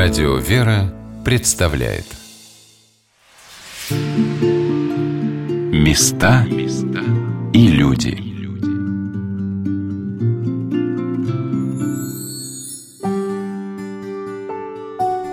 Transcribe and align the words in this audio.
Радио 0.00 0.36
«Вера» 0.36 0.94
представляет 1.24 2.04
Места 5.72 6.46
и 7.52 7.66
люди 7.66 8.16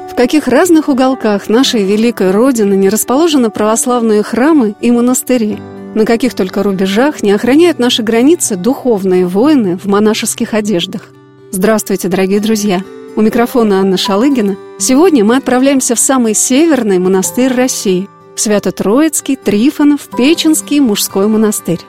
В 0.10 0.16
каких 0.16 0.48
разных 0.48 0.90
уголках 0.90 1.48
нашей 1.48 1.84
великой 1.84 2.32
Родины 2.32 2.74
не 2.74 2.90
расположены 2.90 3.52
православные 3.52 4.24
храмы 4.24 4.74
и 4.82 4.90
монастыри– 4.90 5.60
на 5.94 6.06
каких 6.06 6.34
только 6.34 6.64
рубежах 6.64 7.22
не 7.22 7.34
охраняют 7.34 7.78
наши 7.78 8.02
границы 8.02 8.56
духовные 8.56 9.28
воины 9.28 9.78
в 9.78 9.86
монашеских 9.86 10.56
одеждах. 10.56 11.12
Здравствуйте, 11.52 12.08
дорогие 12.08 12.40
друзья! 12.40 12.82
У 13.18 13.22
микрофона 13.22 13.80
Анна 13.80 13.96
Шалыгина. 13.96 14.58
Сегодня 14.78 15.24
мы 15.24 15.38
отправляемся 15.38 15.96
в 15.96 16.00
самый 16.00 16.34
северный 16.34 17.00
монастырь 17.00 17.54
России– 17.54 18.10
Свято-Троицкий, 18.36 19.38
Трифонов, 19.38 20.10
Печенский 20.18 20.82
мужской 20.82 21.28
монастырь. 21.28 21.80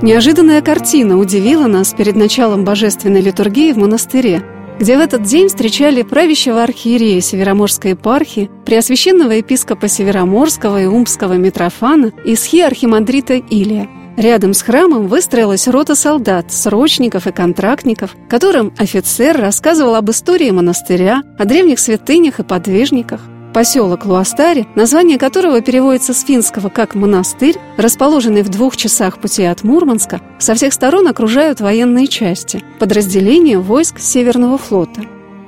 Неожиданная 0.00 0.62
картина 0.62 1.18
удивила 1.18 1.66
нас 1.66 1.92
перед 1.92 2.16
началом 2.16 2.64
божественной 2.64 3.20
литургии 3.20 3.72
в 3.72 3.76
монастыре– 3.76 4.42
где 4.80 4.96
в 4.96 5.00
этот 5.00 5.22
день 5.22 5.46
встречали 5.46 6.02
правящего 6.02 6.62
архиерея 6.62 7.20
Североморской 7.20 7.92
епархии, 7.92 8.50
преосвященного 8.64 9.32
епископа 9.32 9.86
Североморского 9.86 10.82
и 10.82 10.86
Умского 10.86 11.34
Митрофана 11.34 12.10
и 12.24 12.34
схи-архимандрита 12.34 13.34
Илия. 13.34 13.88
Рядом 14.16 14.52
с 14.52 14.62
храмом 14.62 15.06
выстроилась 15.06 15.66
рота 15.66 15.94
солдат, 15.94 16.52
срочников 16.52 17.26
и 17.26 17.32
контрактников, 17.32 18.14
которым 18.28 18.72
офицер 18.76 19.40
рассказывал 19.40 19.94
об 19.94 20.10
истории 20.10 20.50
монастыря, 20.50 21.22
о 21.38 21.44
древних 21.44 21.78
святынях 21.78 22.38
и 22.38 22.42
подвижниках. 22.42 23.20
Поселок 23.54 24.06
Луастари, 24.06 24.66
название 24.74 25.18
которого 25.18 25.60
переводится 25.60 26.14
с 26.14 26.22
финского 26.22 26.70
как 26.70 26.94
«монастырь», 26.94 27.58
расположенный 27.76 28.42
в 28.42 28.48
двух 28.48 28.76
часах 28.76 29.18
пути 29.18 29.44
от 29.44 29.62
Мурманска, 29.62 30.20
со 30.38 30.54
всех 30.54 30.72
сторон 30.72 31.06
окружают 31.06 31.60
военные 31.60 32.06
части, 32.06 32.62
подразделения 32.78 33.58
войск 33.58 33.98
Северного 33.98 34.56
флота. 34.56 35.02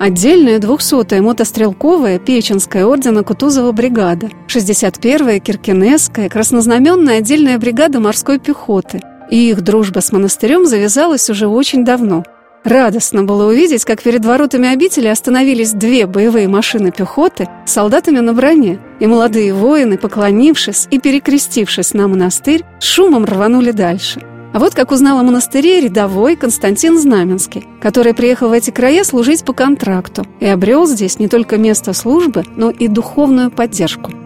Отдельная 0.05 0.59
200-я 0.59 1.23
мотострелковая 1.23 2.19
Печенская 2.19 2.85
ордена 2.85 3.23
Кутузова 3.23 3.73
бригада, 3.73 4.29
61-я 4.49 5.41
Киркинесская 5.41 6.29
краснознаменная 6.29 7.21
отдельная 7.21 7.57
бригада 7.57 8.01
морской 8.01 8.39
пехоты. 8.39 9.01
И 9.31 9.49
их 9.49 9.63
дружба 9.63 10.01
с 10.01 10.13
монастырем 10.13 10.67
завязалась 10.67 11.31
уже 11.31 11.47
очень 11.47 11.87
давно– 11.87 12.23
Радостно 12.65 13.25
было 13.25 13.51
увидеть, 13.51 13.85
как 13.85 14.03
перед 14.03 14.25
воротами 14.25 14.73
обители 14.73 15.07
остановились 15.09 15.75
две 15.75 16.07
боевые 16.07 16.49
машины 16.49 16.91
пехоты 16.91 17.47
с 17.67 17.73
солдатами 17.73 18.21
на 18.21 18.33
броне, 18.33 18.81
и 19.01 19.07
молодые 19.07 19.53
воины, 19.53 19.99
поклонившись 19.99 20.89
и 20.91 20.99
перекрестившись 20.99 21.93
на 21.93 22.09
монастырь, 22.09 22.65
шумом 22.81 23.27
рванули 23.27 23.71
дальше. 23.71 24.23
А 24.55 24.61
вот 24.61 24.73
как 24.73 24.93
узнал 24.93 25.19
о 25.19 25.25
монастыре 25.25 25.81
рядовой 25.81 26.37
Константин 26.37 26.97
Знаменский, 26.97 27.67
который 27.81 28.15
приехал 28.15 28.51
в 28.51 28.53
эти 28.53 28.71
края 28.71 29.03
служить 29.03 29.45
по 29.45 29.53
контракту 29.53 30.25
и 30.39 30.47
обрел 30.47 30.87
здесь 30.87 31.19
не 31.19 31.27
только 31.27 31.59
место 31.59 31.93
службы, 31.93 32.45
но 32.55 32.71
и 32.71 32.87
духовную 32.87 33.51
поддержку– 33.51 34.13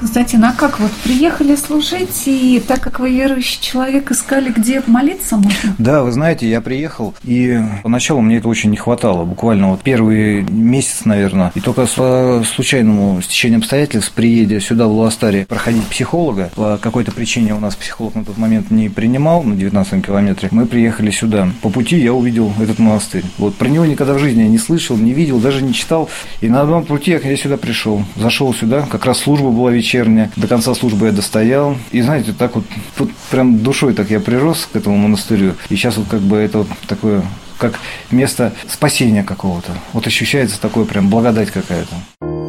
Константин, 0.00 0.42
а 0.44 0.54
как 0.54 0.80
вот 0.80 0.90
приехали 1.04 1.54
служить, 1.56 2.22
и 2.24 2.62
так 2.66 2.80
как 2.80 3.00
вы 3.00 3.10
верующий 3.10 3.60
человек, 3.60 4.10
искали, 4.10 4.50
где 4.50 4.82
молиться 4.86 5.36
можно? 5.36 5.74
Да, 5.76 6.02
вы 6.02 6.10
знаете, 6.10 6.48
я 6.48 6.62
приехал, 6.62 7.14
и 7.22 7.60
поначалу 7.82 8.22
мне 8.22 8.38
это 8.38 8.48
очень 8.48 8.70
не 8.70 8.78
хватало, 8.78 9.26
буквально 9.26 9.72
вот 9.72 9.82
первый 9.82 10.40
месяц, 10.40 11.04
наверное, 11.04 11.52
и 11.54 11.60
только 11.60 11.84
с 11.84 12.42
случайному 12.54 13.20
стечению 13.20 13.58
обстоятельств, 13.58 14.12
приедя 14.12 14.58
сюда, 14.58 14.86
в 14.86 14.92
Луастаре, 14.92 15.44
проходить 15.44 15.84
психолога, 15.84 16.50
по 16.54 16.78
какой-то 16.78 17.12
причине 17.12 17.54
у 17.54 17.60
нас 17.60 17.76
психолог 17.76 18.14
на 18.14 18.24
тот 18.24 18.38
момент 18.38 18.70
не 18.70 18.88
принимал 18.88 19.42
на 19.42 19.54
19 19.54 20.06
километре, 20.06 20.48
мы 20.50 20.64
приехали 20.64 21.10
сюда. 21.10 21.50
По 21.60 21.68
пути 21.68 21.98
я 21.98 22.14
увидел 22.14 22.54
этот 22.58 22.78
монастырь. 22.78 23.24
Вот 23.36 23.54
про 23.56 23.68
него 23.68 23.84
никогда 23.84 24.14
в 24.14 24.18
жизни 24.18 24.44
я 24.44 24.48
не 24.48 24.58
слышал, 24.58 24.96
не 24.96 25.12
видел, 25.12 25.40
даже 25.40 25.62
не 25.62 25.74
читал, 25.74 26.08
и 26.40 26.48
на 26.48 26.62
одном 26.62 26.86
пути 26.86 27.10
я 27.10 27.36
сюда 27.36 27.58
пришел, 27.58 28.02
зашел 28.16 28.54
сюда, 28.54 28.86
как 28.90 29.04
раз 29.04 29.18
служба 29.18 29.50
была 29.50 29.70
вечерняя, 29.70 29.89
вечерняя. 29.90 30.30
До 30.36 30.46
конца 30.46 30.74
службы 30.74 31.06
я 31.06 31.12
достоял. 31.12 31.76
И 31.90 32.00
знаете, 32.00 32.32
так 32.32 32.54
вот, 32.54 32.64
вот 32.98 33.10
прям 33.30 33.58
душой 33.58 33.94
так 33.94 34.10
я 34.10 34.20
прирос 34.20 34.68
к 34.72 34.76
этому 34.76 34.96
монастырю. 34.96 35.54
И 35.68 35.76
сейчас 35.76 35.96
вот 35.96 36.06
как 36.08 36.20
бы 36.20 36.36
это 36.36 36.58
вот 36.58 36.68
такое 36.86 37.22
как 37.58 37.78
место 38.10 38.52
спасения 38.68 39.24
какого-то. 39.24 39.72
Вот 39.92 40.06
ощущается 40.06 40.60
такое 40.60 40.84
прям 40.84 41.10
благодать 41.10 41.50
какая-то. 41.50 42.39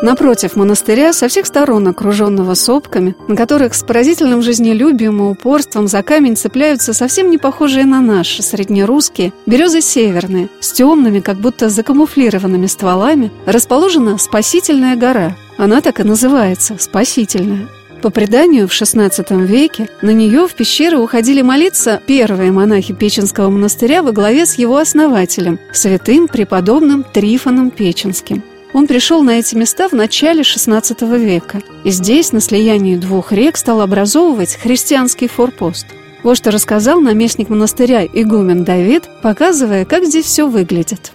Напротив 0.00 0.54
монастыря, 0.54 1.12
со 1.12 1.26
всех 1.26 1.46
сторон 1.46 1.88
окруженного 1.88 2.54
сопками, 2.54 3.16
на 3.26 3.34
которых 3.34 3.74
с 3.74 3.82
поразительным 3.82 4.42
жизнелюбием 4.42 5.18
и 5.20 5.30
упорством 5.32 5.88
за 5.88 6.04
камень 6.04 6.36
цепляются 6.36 6.92
совсем 6.92 7.30
не 7.30 7.38
похожие 7.38 7.84
на 7.84 8.00
наши, 8.00 8.44
среднерусские, 8.44 9.32
березы 9.46 9.80
северные, 9.80 10.50
с 10.60 10.72
темными, 10.72 11.18
как 11.18 11.38
будто 11.38 11.68
закамуфлированными 11.68 12.66
стволами, 12.66 13.32
расположена 13.44 14.18
Спасительная 14.18 14.94
гора. 14.94 15.36
Она 15.56 15.80
так 15.80 15.98
и 15.98 16.04
называется– 16.04 16.76
Спасительная. 16.78 17.66
По 18.00 18.10
преданию, 18.10 18.68
в 18.68 18.70
XVI 18.70 19.44
веке 19.44 19.88
на 20.02 20.10
нее 20.10 20.46
в 20.46 20.54
пещеры 20.54 20.98
уходили 20.98 21.42
молиться 21.42 22.00
первые 22.06 22.52
монахи 22.52 22.94
Печенского 22.94 23.50
монастыря 23.50 24.04
во 24.04 24.12
главе 24.12 24.46
с 24.46 24.54
его 24.54 24.76
основателем, 24.76 25.58
святым 25.72 26.28
преподобным 26.28 27.02
Трифоном 27.02 27.70
Печенским– 27.70 28.44
он 28.72 28.86
пришел 28.86 29.22
на 29.22 29.38
эти 29.38 29.54
места 29.54 29.88
в 29.88 29.92
начале 29.92 30.42
XVI 30.42 31.18
века, 31.18 31.62
и 31.84 31.90
здесь, 31.90 32.32
на 32.32 32.40
слиянии 32.40 32.96
двух 32.96 33.32
рек, 33.32 33.56
стал 33.56 33.80
образовывать 33.80 34.56
христианский 34.56 35.28
форпост. 35.28 35.86
Вот 36.22 36.36
что 36.36 36.50
рассказал 36.50 37.00
наместник 37.00 37.48
монастыря 37.48 38.04
игумен 38.04 38.64
Давид, 38.64 39.04
показывая, 39.22 39.84
как 39.84 40.04
здесь 40.04 40.26
все 40.26 40.48
выглядит. 40.48 41.12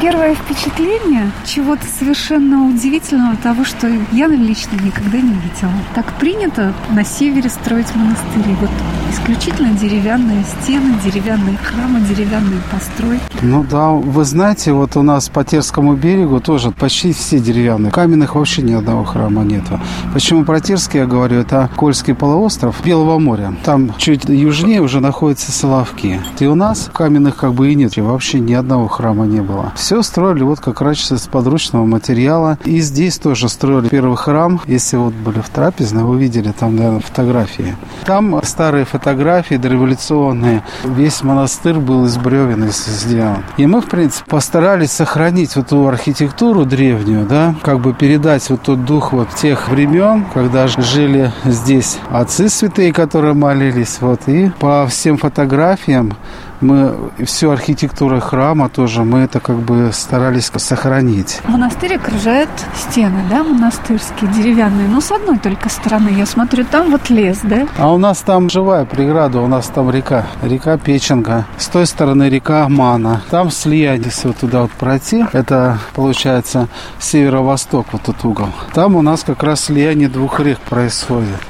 Первое 0.00 0.34
впечатление 0.34 1.30
чего-то 1.44 1.84
совершенно 1.84 2.66
удивительного, 2.66 3.36
того, 3.36 3.64
что 3.64 3.86
я 4.12 4.28
лично 4.28 4.76
никогда 4.82 5.18
не 5.18 5.34
видела. 5.34 5.72
Так 5.94 6.14
принято 6.14 6.72
на 6.90 7.04
севере 7.04 7.50
строить 7.50 7.94
монастыри. 7.94 8.56
Вот 8.60 8.70
исключительно 9.12 9.74
деревянные 9.74 10.42
стены, 10.44 10.94
деревянные 11.04 11.58
храмы, 11.58 12.00
деревянные 12.00 12.60
постройки. 12.72 13.22
Ну 13.42 13.62
да, 13.62 13.90
вы 13.90 14.24
знаете, 14.24 14.72
вот 14.72 14.96
у 14.96 15.02
нас 15.02 15.28
по 15.28 15.44
Терскому 15.44 15.94
берегу 15.96 16.40
тоже 16.40 16.70
почти 16.70 17.12
все 17.12 17.38
деревянные. 17.38 17.92
Каменных 17.92 18.36
вообще 18.36 18.62
ни 18.62 18.72
одного 18.72 19.04
храма 19.04 19.42
нету. 19.42 19.78
Почему 20.14 20.44
про 20.44 20.60
Терский 20.60 21.00
я 21.00 21.06
говорю? 21.06 21.40
Это 21.40 21.68
Кольский 21.76 22.14
полуостров 22.14 22.82
Белого 22.82 23.18
моря. 23.18 23.54
Там 23.64 23.92
чуть 23.98 24.24
южнее 24.24 24.80
уже 24.80 25.00
находятся 25.00 25.52
Соловки. 25.52 26.20
И 26.38 26.46
у 26.46 26.54
нас 26.54 26.90
каменных 26.90 27.36
как 27.36 27.52
бы 27.52 27.70
и 27.70 27.74
нет. 27.74 27.98
Вообще 27.98 28.40
ни 28.40 28.54
одного 28.54 28.88
храма 28.88 29.26
не 29.26 29.42
было. 29.42 29.72
Все 29.76 29.89
строили 30.02 30.42
вот 30.42 30.60
как 30.60 30.80
раз 30.80 31.10
из 31.12 31.26
подручного 31.26 31.84
материала. 31.84 32.58
И 32.64 32.80
здесь 32.80 33.18
тоже 33.18 33.48
строили 33.48 33.88
первый 33.88 34.16
храм. 34.16 34.60
Если 34.66 34.96
вот 34.96 35.14
были 35.14 35.40
в 35.40 35.48
трапезной, 35.48 36.04
вы 36.04 36.18
видели 36.18 36.52
там, 36.52 36.76
наверное, 36.76 37.00
фотографии. 37.00 37.76
Там 38.04 38.40
старые 38.44 38.84
фотографии 38.84 39.56
дореволюционные. 39.56 40.62
Весь 40.84 41.22
монастырь 41.22 41.78
был 41.78 42.06
из 42.06 42.16
бревен 42.16 42.70
сделан. 42.70 43.44
И 43.56 43.66
мы, 43.66 43.80
в 43.80 43.86
принципе, 43.86 44.28
постарались 44.30 44.92
сохранить 44.92 45.56
вот 45.56 45.68
ту 45.68 45.86
архитектуру 45.86 46.64
древнюю, 46.64 47.26
да, 47.26 47.54
как 47.62 47.80
бы 47.80 47.94
передать 47.94 48.48
вот 48.50 48.62
тот 48.62 48.84
дух 48.84 49.12
вот 49.12 49.30
тех 49.30 49.68
времен, 49.68 50.26
когда 50.34 50.66
жили 50.66 51.32
здесь 51.44 51.98
отцы 52.10 52.48
святые, 52.48 52.92
которые 52.92 53.34
молились, 53.34 53.98
вот, 54.00 54.22
и 54.26 54.50
по 54.58 54.86
всем 54.88 55.16
фотографиям 55.16 56.16
мы 56.60 56.94
всю 57.24 57.50
архитектуру 57.50 58.20
храма 58.20 58.68
тоже 58.68 59.04
мы 59.04 59.20
это 59.20 59.40
как 59.40 59.56
бы 59.56 59.90
старались 59.92 60.50
сохранить. 60.56 61.40
Монастырь 61.46 61.96
окружает 61.96 62.48
стены, 62.74 63.22
да, 63.30 63.42
монастырские, 63.42 64.30
деревянные, 64.32 64.88
но 64.88 65.00
с 65.00 65.10
одной 65.10 65.38
только 65.38 65.68
стороны. 65.68 66.10
Я 66.10 66.26
смотрю, 66.26 66.64
там 66.64 66.90
вот 66.90 67.10
лес, 67.10 67.40
да? 67.42 67.66
А 67.78 67.92
у 67.92 67.98
нас 67.98 68.18
там 68.18 68.50
живая 68.50 68.84
преграда, 68.84 69.40
у 69.40 69.46
нас 69.46 69.68
там 69.68 69.90
река, 69.90 70.26
река 70.42 70.76
Печенга. 70.78 71.46
С 71.58 71.68
той 71.68 71.86
стороны 71.86 72.28
река 72.28 72.68
Мана. 72.68 73.22
Там 73.30 73.50
слияние, 73.50 74.06
если 74.06 74.28
вот 74.28 74.38
туда 74.38 74.62
вот 74.62 74.72
пройти, 74.72 75.24
это 75.32 75.78
получается 75.94 76.68
северо-восток, 76.98 77.86
вот 77.92 78.02
этот 78.02 78.24
угол. 78.24 78.48
Там 78.74 78.96
у 78.96 79.02
нас 79.02 79.22
как 79.22 79.42
раз 79.42 79.64
слияние 79.64 80.08
двух 80.08 80.40
рек 80.40 80.58
происходит. 80.60 81.40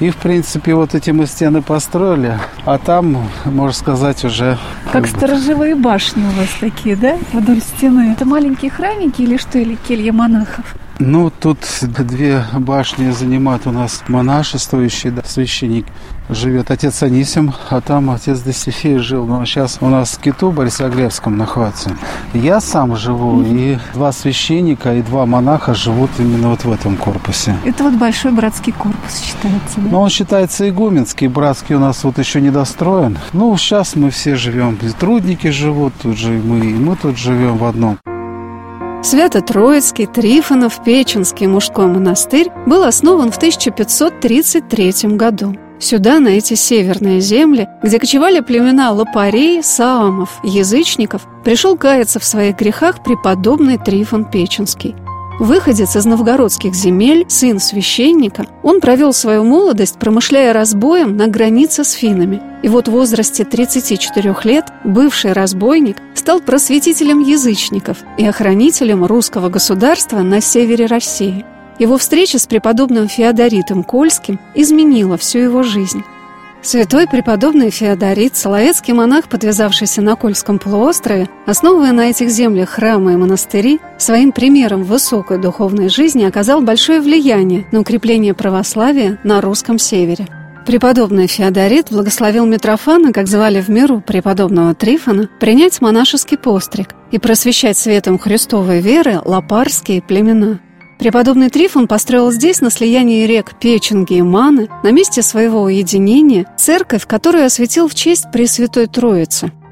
И, 0.00 0.10
в 0.10 0.16
принципе, 0.16 0.74
вот 0.74 0.94
эти 0.94 1.10
мы 1.10 1.26
стены 1.26 1.62
построили, 1.62 2.38
а 2.64 2.78
там, 2.78 3.28
можно 3.44 3.72
сказать, 3.72 4.24
уже... 4.24 4.58
Как 4.92 5.06
сторожевые 5.06 5.76
башни 5.76 6.22
у 6.22 6.30
вас 6.40 6.48
такие, 6.60 6.96
да, 6.96 7.16
вдоль 7.32 7.60
стены? 7.60 8.12
Это 8.12 8.24
маленькие 8.24 8.70
храмики 8.70 9.22
или 9.22 9.36
что, 9.36 9.58
или 9.58 9.76
келья 9.76 10.12
монахов? 10.12 10.74
Ну, 11.00 11.30
тут 11.30 11.58
две 11.80 12.44
башни 12.52 13.10
занимают 13.10 13.66
у 13.66 13.72
нас 13.72 14.04
монашествующий 14.06 15.10
да, 15.10 15.22
священник. 15.24 15.86
Живет 16.30 16.70
отец 16.70 17.02
Анисим, 17.02 17.52
а 17.68 17.80
там 17.80 18.10
отец 18.10 18.40
Досифей 18.40 18.98
жил. 18.98 19.26
Но 19.26 19.44
сейчас 19.44 19.78
у 19.80 19.88
нас 19.88 20.12
в 20.12 20.20
Киту, 20.20 20.52
Борисоглебском, 20.52 21.36
находится. 21.36 21.96
Я 22.32 22.60
сам 22.60 22.96
живу, 22.96 23.42
и 23.42 23.76
два 23.92 24.12
священника, 24.12 24.94
и 24.94 25.02
два 25.02 25.26
монаха 25.26 25.74
живут 25.74 26.10
именно 26.18 26.50
вот 26.50 26.64
в 26.64 26.72
этом 26.72 26.96
корпусе. 26.96 27.56
Это 27.64 27.84
вот 27.84 27.94
большой 27.94 28.32
братский 28.32 28.72
корпус 28.72 29.20
считается, 29.20 29.80
да? 29.80 29.88
Ну, 29.90 30.00
он 30.00 30.08
считается 30.08 30.68
игуменский, 30.68 31.26
братский 31.28 31.74
у 31.74 31.80
нас 31.80 32.04
вот 32.04 32.18
еще 32.18 32.40
не 32.40 32.50
достроен. 32.50 33.18
Ну, 33.32 33.54
сейчас 33.58 33.96
мы 33.96 34.10
все 34.10 34.36
живем, 34.36 34.78
и 34.80 34.88
трудники 34.90 35.48
живут 35.50 35.92
тут 36.00 36.16
же, 36.16 36.38
и 36.38 36.40
мы, 36.40 36.60
и 36.60 36.74
мы 36.74 36.96
тут 36.96 37.18
живем 37.18 37.58
в 37.58 37.64
одном. 37.64 37.98
Свято-Троицкий, 39.04 40.06
Трифонов, 40.06 40.82
Печенский 40.82 41.46
мужской 41.46 41.86
монастырь 41.86 42.50
был 42.64 42.84
основан 42.84 43.30
в 43.30 43.36
1533 43.36 45.14
году. 45.14 45.54
Сюда, 45.78 46.20
на 46.20 46.28
эти 46.28 46.54
северные 46.54 47.20
земли, 47.20 47.68
где 47.82 47.98
кочевали 47.98 48.40
племена 48.40 48.92
лопарей, 48.92 49.62
саамов, 49.62 50.30
язычников, 50.42 51.26
пришел 51.44 51.76
каяться 51.76 52.18
в 52.18 52.24
своих 52.24 52.56
грехах 52.56 53.04
преподобный 53.04 53.76
Трифон 53.76 54.24
Печенский. 54.24 54.94
Выходец 55.40 55.96
из 55.96 56.04
новгородских 56.04 56.74
земель, 56.74 57.26
сын 57.28 57.58
священника, 57.58 58.46
он 58.62 58.80
провел 58.80 59.12
свою 59.12 59.42
молодость, 59.42 59.98
промышляя 59.98 60.52
разбоем 60.52 61.16
на 61.16 61.26
границе 61.26 61.82
с 61.82 61.90
финами. 61.90 62.40
И 62.62 62.68
вот 62.68 62.86
в 62.86 62.92
возрасте 62.92 63.44
34 63.44 64.36
лет 64.44 64.66
бывший 64.84 65.32
разбойник 65.32 65.96
стал 66.14 66.40
просветителем 66.40 67.18
язычников 67.18 67.98
и 68.16 68.24
охранителем 68.24 69.04
русского 69.04 69.48
государства 69.48 70.20
на 70.20 70.40
севере 70.40 70.86
России. 70.86 71.44
Его 71.80 71.98
встреча 71.98 72.38
с 72.38 72.46
преподобным 72.46 73.08
Феодоритом 73.08 73.82
Кольским 73.82 74.38
изменила 74.54 75.18
всю 75.18 75.40
его 75.40 75.64
жизнь. 75.64 76.04
Святой 76.64 77.06
преподобный 77.06 77.68
Феодорит, 77.68 78.36
соловецкий 78.36 78.94
монах, 78.94 79.28
подвязавшийся 79.28 80.00
на 80.00 80.16
Кольском 80.16 80.58
полуострове, 80.58 81.28
основывая 81.44 81.92
на 81.92 82.08
этих 82.08 82.30
землях 82.30 82.70
храмы 82.70 83.12
и 83.12 83.16
монастыри, 83.16 83.80
своим 83.98 84.32
примером 84.32 84.82
высокой 84.82 85.36
духовной 85.36 85.90
жизни 85.90 86.24
оказал 86.24 86.62
большое 86.62 87.02
влияние 87.02 87.66
на 87.70 87.80
укрепление 87.80 88.32
православия 88.32 89.20
на 89.24 89.42
русском 89.42 89.78
севере. 89.78 90.26
Преподобный 90.64 91.26
Феодорит 91.26 91.88
благословил 91.90 92.46
Митрофана, 92.46 93.12
как 93.12 93.28
звали 93.28 93.60
в 93.60 93.68
миру 93.68 94.00
преподобного 94.00 94.74
Трифона, 94.74 95.28
принять 95.38 95.82
монашеский 95.82 96.38
постриг 96.38 96.94
и 97.10 97.18
просвещать 97.18 97.76
светом 97.76 98.18
Христовой 98.18 98.80
веры 98.80 99.20
лопарские 99.22 100.00
племена– 100.00 100.60
Преподобный 100.98 101.50
Трифон 101.50 101.88
построил 101.88 102.30
здесь, 102.30 102.60
на 102.60 102.70
слиянии 102.70 103.26
рек 103.26 103.58
Печенги 103.58 104.14
и 104.14 104.22
Маны, 104.22 104.68
на 104.82 104.92
месте 104.92 105.22
своего 105.22 105.62
уединения, 105.62 106.46
церковь, 106.56 107.06
которую 107.06 107.44
осветил 107.44 107.88
в 107.88 107.94
честь 107.94 108.30
Пресвятой 108.32 108.86
Троицы– 108.86 109.52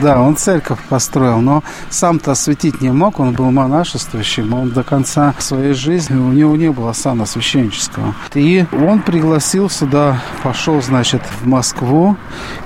да, 0.00 0.20
он 0.20 0.36
церковь 0.36 0.78
построил, 0.88 1.40
но 1.40 1.62
сам-то 1.90 2.32
осветить 2.32 2.80
не 2.80 2.90
мог, 2.90 3.20
он 3.20 3.32
был 3.32 3.50
монашествующим, 3.50 4.54
он 4.54 4.70
до 4.70 4.82
конца 4.82 5.34
своей 5.38 5.74
жизни, 5.74 6.16
у 6.16 6.32
него 6.32 6.56
не 6.56 6.70
было 6.70 6.92
сана 6.92 7.26
священнического. 7.26 8.14
И 8.34 8.64
он 8.72 9.00
пригласил 9.00 9.68
сюда, 9.68 10.20
пошел, 10.42 10.80
значит, 10.82 11.22
в 11.40 11.46
Москву, 11.46 12.16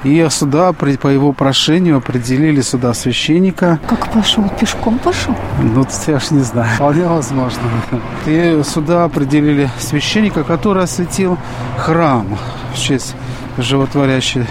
и 0.05 0.27
сюда 0.31 0.73
по 0.73 1.09
его 1.09 1.33
прошению 1.33 1.99
определили 1.99 2.61
сюда 2.61 2.95
священника. 2.95 3.79
Как 3.89 4.13
пошел? 4.13 4.49
Пешком 4.61 4.99
пошел? 4.99 5.35
Ну, 5.61 5.87
я 6.07 6.19
ж 6.21 6.31
не 6.31 6.41
знаю, 6.41 6.71
вполне 6.77 7.07
возможно. 7.07 7.63
И 8.27 8.63
сюда 8.65 9.05
определили 9.05 9.71
священника, 9.79 10.45
который 10.45 10.85
осветил 10.85 11.39
храм 11.79 12.39
в 12.73 12.79
честь 12.79 13.15
животворящей 13.59 14.47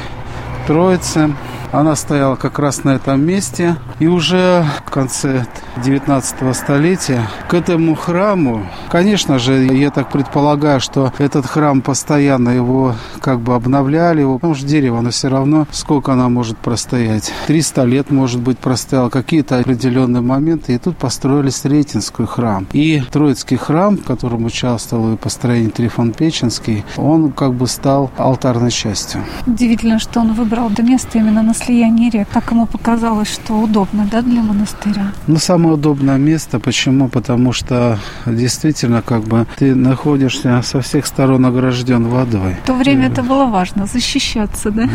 Троицы. 0.68 1.36
Она 1.74 1.96
стояла 1.96 2.36
как 2.36 2.60
раз 2.60 2.84
на 2.84 2.92
этом 2.92 3.26
месте. 3.26 3.78
И 4.00 4.06
уже 4.06 4.64
в 4.86 4.92
конце 4.92 5.48
19 5.84 6.56
столетия 6.56 7.28
к 7.50 7.56
этому 7.56 7.96
храму, 7.96 8.68
конечно 8.90 9.40
же, 9.40 9.66
я 9.66 9.90
так 9.90 10.12
предполагаю, 10.12 10.80
что 10.80 11.12
этот 11.18 11.48
храм 11.48 11.82
постоянно 11.82 12.50
его 12.50 12.94
как 13.22 13.40
бы 13.40 13.56
обновляли, 13.56 14.22
его, 14.22 14.36
потому 14.36 14.54
что 14.54 14.68
дерево, 14.68 15.00
оно 15.00 15.10
все 15.10 15.30
равно, 15.30 15.66
сколько 15.72 16.14
оно 16.14 16.30
может 16.30 16.60
простоять. 16.60 17.34
300 17.48 17.84
лет, 17.86 18.12
может 18.12 18.40
быть, 18.40 18.60
простоял 18.60 19.10
какие-то 19.10 19.58
определенные 19.58 20.22
моменты. 20.22 20.76
И 20.76 20.78
тут 20.78 20.96
построили 20.98 21.50
Сретенский 21.50 22.28
храм. 22.28 22.68
И 22.72 23.02
Троицкий 23.12 23.58
храм, 23.58 23.98
в 23.98 24.04
котором 24.04 24.46
участвовал 24.46 25.14
и 25.14 25.18
построение 25.18 25.72
Трифон 25.72 26.12
Печенский, 26.12 26.86
он 26.98 27.32
как 27.32 27.56
бы 27.56 27.66
стал 27.66 28.12
алтарной 28.18 28.70
частью. 28.70 29.24
Удивительно, 29.48 29.98
что 29.98 30.20
он 30.20 30.34
выбрал 30.34 30.70
это 30.70 30.84
место 30.84 31.18
именно 31.18 31.42
на 31.42 31.56
слиянии 31.66 32.10
рек. 32.10 32.28
Так 32.34 32.52
ему 32.52 32.66
показалось, 32.66 33.32
что 33.32 33.54
удобно, 33.54 34.08
да, 34.12 34.22
для 34.22 34.42
монастыря? 34.42 35.12
Ну, 35.28 35.38
самое 35.38 35.76
удобное 35.76 36.18
место. 36.18 36.60
Почему? 36.60 37.10
Потому 37.10 37.54
что 37.54 38.00
действительно, 38.26 39.02
как 39.02 39.24
бы, 39.24 39.46
ты 39.58 39.76
находишься 39.76 40.62
со 40.64 40.82
всех 40.82 41.06
сторон 41.06 41.46
огражден 41.46 42.08
водой. 42.08 42.58
В 42.64 42.68
то 42.68 42.74
время 42.74 43.08
это 43.08 43.24
было 43.24 43.46
важно, 43.46 43.86
защищаться, 43.86 44.72
да? 44.72 44.88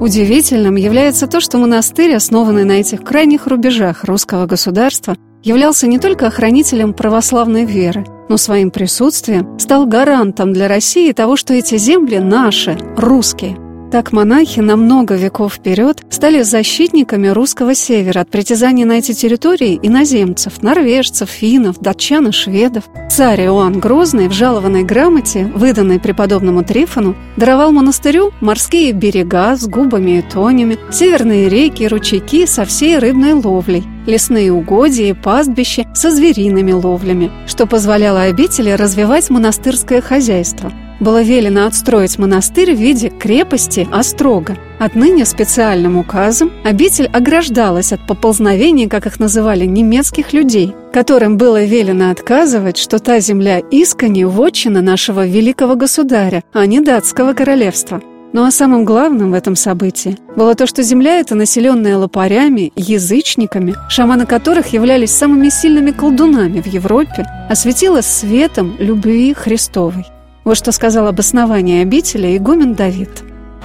Удивительным 0.00 0.74
является 0.74 1.28
то, 1.28 1.40
что 1.40 1.58
монастырь, 1.58 2.16
основанный 2.16 2.64
на 2.64 2.72
этих 2.72 3.02
крайних 3.02 3.46
рубежах 3.46 4.04
русского 4.04 4.46
государства, 4.46 5.16
являлся 5.44 5.86
не 5.86 5.98
только 5.98 6.26
охранителем 6.26 6.92
православной 6.92 7.64
веры, 7.64 8.04
но 8.28 8.36
своим 8.36 8.70
присутствием 8.70 9.58
стал 9.58 9.86
гарантом 9.86 10.52
для 10.52 10.66
России 10.66 11.12
того, 11.12 11.36
что 11.36 11.54
эти 11.54 11.78
земли 11.78 12.18
наши, 12.18 12.76
русские– 12.96 13.56
так 13.92 14.10
монахи 14.10 14.60
на 14.60 14.76
много 14.76 15.16
веков 15.16 15.52
вперед 15.52 16.02
стали 16.08 16.40
защитниками 16.40 17.28
русского 17.28 17.74
севера 17.74 18.20
от 18.20 18.30
притязаний 18.30 18.84
на 18.84 18.92
эти 18.92 19.12
территории 19.12 19.78
иноземцев, 19.82 20.62
норвежцев, 20.62 21.28
финнов, 21.28 21.78
датчан 21.78 22.28
и 22.28 22.32
шведов. 22.32 22.84
Царь 23.10 23.42
Иоанн 23.42 23.80
Грозный 23.80 24.28
в 24.28 24.32
жалованной 24.32 24.82
грамоте, 24.82 25.44
выданной 25.54 26.00
преподобному 26.00 26.64
Трифону, 26.64 27.14
даровал 27.36 27.70
монастырю 27.72 28.32
морские 28.40 28.92
берега 28.92 29.56
с 29.56 29.66
губами 29.66 30.20
и 30.20 30.22
тонями, 30.22 30.78
северные 30.90 31.50
реки 31.50 31.82
и 31.82 31.88
ручейки 31.88 32.46
со 32.46 32.64
всей 32.64 32.96
рыбной 32.96 33.34
ловлей, 33.34 33.84
лесные 34.06 34.54
угодья 34.54 35.04
и 35.04 35.12
пастбища 35.12 35.86
со 35.94 36.10
звериными 36.10 36.72
ловлями, 36.72 37.30
что 37.46 37.66
позволяло 37.66 38.22
обители 38.22 38.70
развивать 38.70 39.28
монастырское 39.28 40.00
хозяйство– 40.00 40.72
было 41.02 41.20
велено 41.20 41.66
отстроить 41.66 42.18
монастырь 42.18 42.74
в 42.74 42.78
виде 42.78 43.10
крепости 43.10 43.86
Острога. 43.92 44.56
Отныне 44.78 45.24
специальным 45.26 45.96
указом 45.96 46.52
обитель 46.64 47.06
ограждалась 47.06 47.92
от 47.92 48.06
поползновений, 48.06 48.88
как 48.88 49.06
их 49.06 49.20
называли, 49.20 49.66
немецких 49.66 50.32
людей, 50.32 50.74
которым 50.92 51.36
было 51.36 51.64
велено 51.64 52.10
отказывать, 52.10 52.78
что 52.78 52.98
та 52.98 53.20
земля 53.20 53.60
искони– 53.70 54.24
вотчина 54.24 54.80
нашего 54.80 55.26
великого 55.26 55.74
государя, 55.74 56.42
а 56.52 56.64
не 56.66 56.80
датского 56.80 57.32
королевства. 57.32 58.00
Ну 58.32 58.44
а 58.44 58.50
самым 58.50 58.86
главным 58.86 59.32
в 59.32 59.34
этом 59.34 59.56
событии 59.56 60.16
было 60.36 60.54
то, 60.54 60.66
что 60.66 60.82
земля 60.82 61.20
эта, 61.20 61.34
населенная 61.34 61.98
лопарями, 61.98 62.72
язычниками, 62.76 63.74
шаманы 63.90 64.24
которых 64.24 64.68
являлись 64.68 65.10
самыми 65.10 65.50
сильными 65.50 65.90
колдунами 65.90 66.62
в 66.62 66.66
Европе, 66.66 67.26
осветилась 67.50 68.06
светом 68.06 68.74
любви 68.78 69.34
Христовой. 69.34 70.06
Вот 70.44 70.56
что 70.56 70.72
сказал 70.72 71.06
об 71.06 71.20
основании 71.20 71.82
обители 71.82 72.36
игумен 72.36 72.74
Давид. 72.74 73.22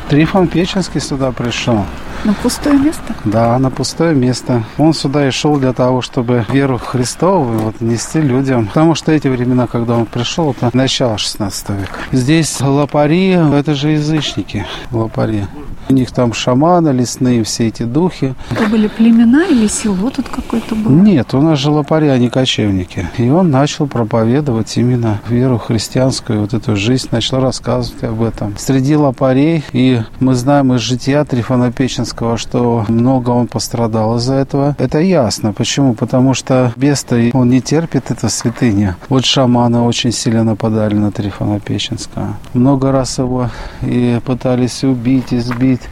Трифон 0.10 0.48
Печенский 0.48 1.02
сюда 1.02 1.32
пришел. 1.32 1.84
На 2.24 2.34
пустое 2.34 2.78
место? 2.78 3.16
Да, 3.26 3.58
на 3.58 3.72
пустое 3.72 4.14
место. 4.14 4.64
Он 4.78 4.94
сюда 4.94 5.28
и 5.28 5.32
шел 5.32 5.58
для 5.58 5.74
того, 5.74 6.02
чтобы 6.02 6.46
веру 6.50 6.78
в 6.78 6.84
Христову 6.84 7.46
вот, 7.46 7.82
нести 7.82 8.22
людям. 8.22 8.68
Потому 8.68 8.96
что 8.96 9.12
эти 9.12 9.28
времена, 9.28 9.68
когда 9.68 9.96
он 9.96 10.06
пришел, 10.06 10.52
это 10.52 10.70
начало 10.74 11.18
16 11.18 11.70
века. 11.70 12.00
Здесь 12.12 12.62
лопари, 12.62 13.32
это 13.32 13.74
же 13.74 13.90
язычники, 13.92 14.66
лопари. 14.92 15.48
У 15.90 15.94
них 15.94 16.12
там 16.12 16.34
шаманы, 16.34 16.90
лесные, 16.90 17.44
все 17.44 17.68
эти 17.68 17.84
духи. 17.84 18.36
Это 18.52 18.68
были 18.68 18.88
племена 18.88 19.46
или 19.46 19.68
село 19.68 20.10
тут 20.10 20.28
какое-то 20.30 20.76
было? 20.76 20.92
Нет, 20.92 21.34
у 21.34 21.42
нас 21.42 21.60
же 21.60 21.72
лопари, 21.72 22.08
а 22.08 22.18
не 22.18 22.30
кочевники. 22.30 23.08
И 23.18 23.30
он 23.30 23.52
начал 23.52 23.88
проповедовать 23.88 24.76
именно 24.78 25.20
веру 25.30 25.58
христианскую, 25.58 26.42
вот 26.42 26.54
эту 26.54 26.76
жизнь, 26.76 27.08
начал 27.12 27.40
рассказывать 27.40 28.04
об 28.04 28.22
этом. 28.22 28.56
Среди 28.58 28.96
лопарей, 28.96 29.64
и 29.72 30.02
мы 30.20 30.36
знаем 30.36 30.74
из 30.74 30.82
жития 30.82 31.24
Трифона 31.24 31.72
Печенского, 31.72 32.38
что 32.38 32.86
много 32.88 33.30
он 33.30 33.48
пострадал 33.48 34.18
из-за 34.18 34.36
этого. 34.36 34.76
Это 34.80 35.00
ясно. 35.00 35.54
Почему? 35.54 35.94
Потому 35.94 36.34
что 36.34 36.74
беста, 36.76 37.18
он 37.34 37.50
не 37.50 37.62
терпит 37.62 38.12
это 38.12 38.30
святыня. 38.30 38.98
Вот 39.10 39.26
шаманы 39.26 39.82
очень 39.82 40.12
сильно 40.12 40.44
нападали 40.44 40.96
на 40.96 41.12
Трифона 41.12 41.60
Печенского. 41.60 42.38
Много 42.54 42.92
раз 42.92 43.18
его 43.20 43.50
и 43.82 44.20
пытались 44.26 44.84
убить, 44.84 45.34
избить, 45.34 45.77
видеть. 45.78 45.90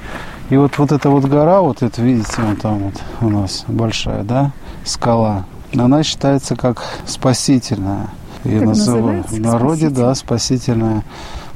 И 0.50 0.58
вот, 0.58 0.78
вот 0.78 0.92
эта 0.92 1.10
вот 1.10 1.26
гора, 1.26 1.62
вот 1.62 1.82
это, 1.82 2.02
видите, 2.02 2.42
вот 2.42 2.62
там 2.62 2.80
вот 2.80 3.02
у 3.22 3.30
нас 3.30 3.66
большая, 3.68 4.24
да, 4.24 4.52
скала. 4.84 5.46
она 5.76 6.04
считается 6.04 6.56
как 6.56 6.84
спасительная. 7.06 8.10
Ее 8.44 8.62
называют 8.62 9.30
в 9.30 9.40
народе, 9.40 9.90
да, 9.90 10.14
спасительная. 10.14 11.04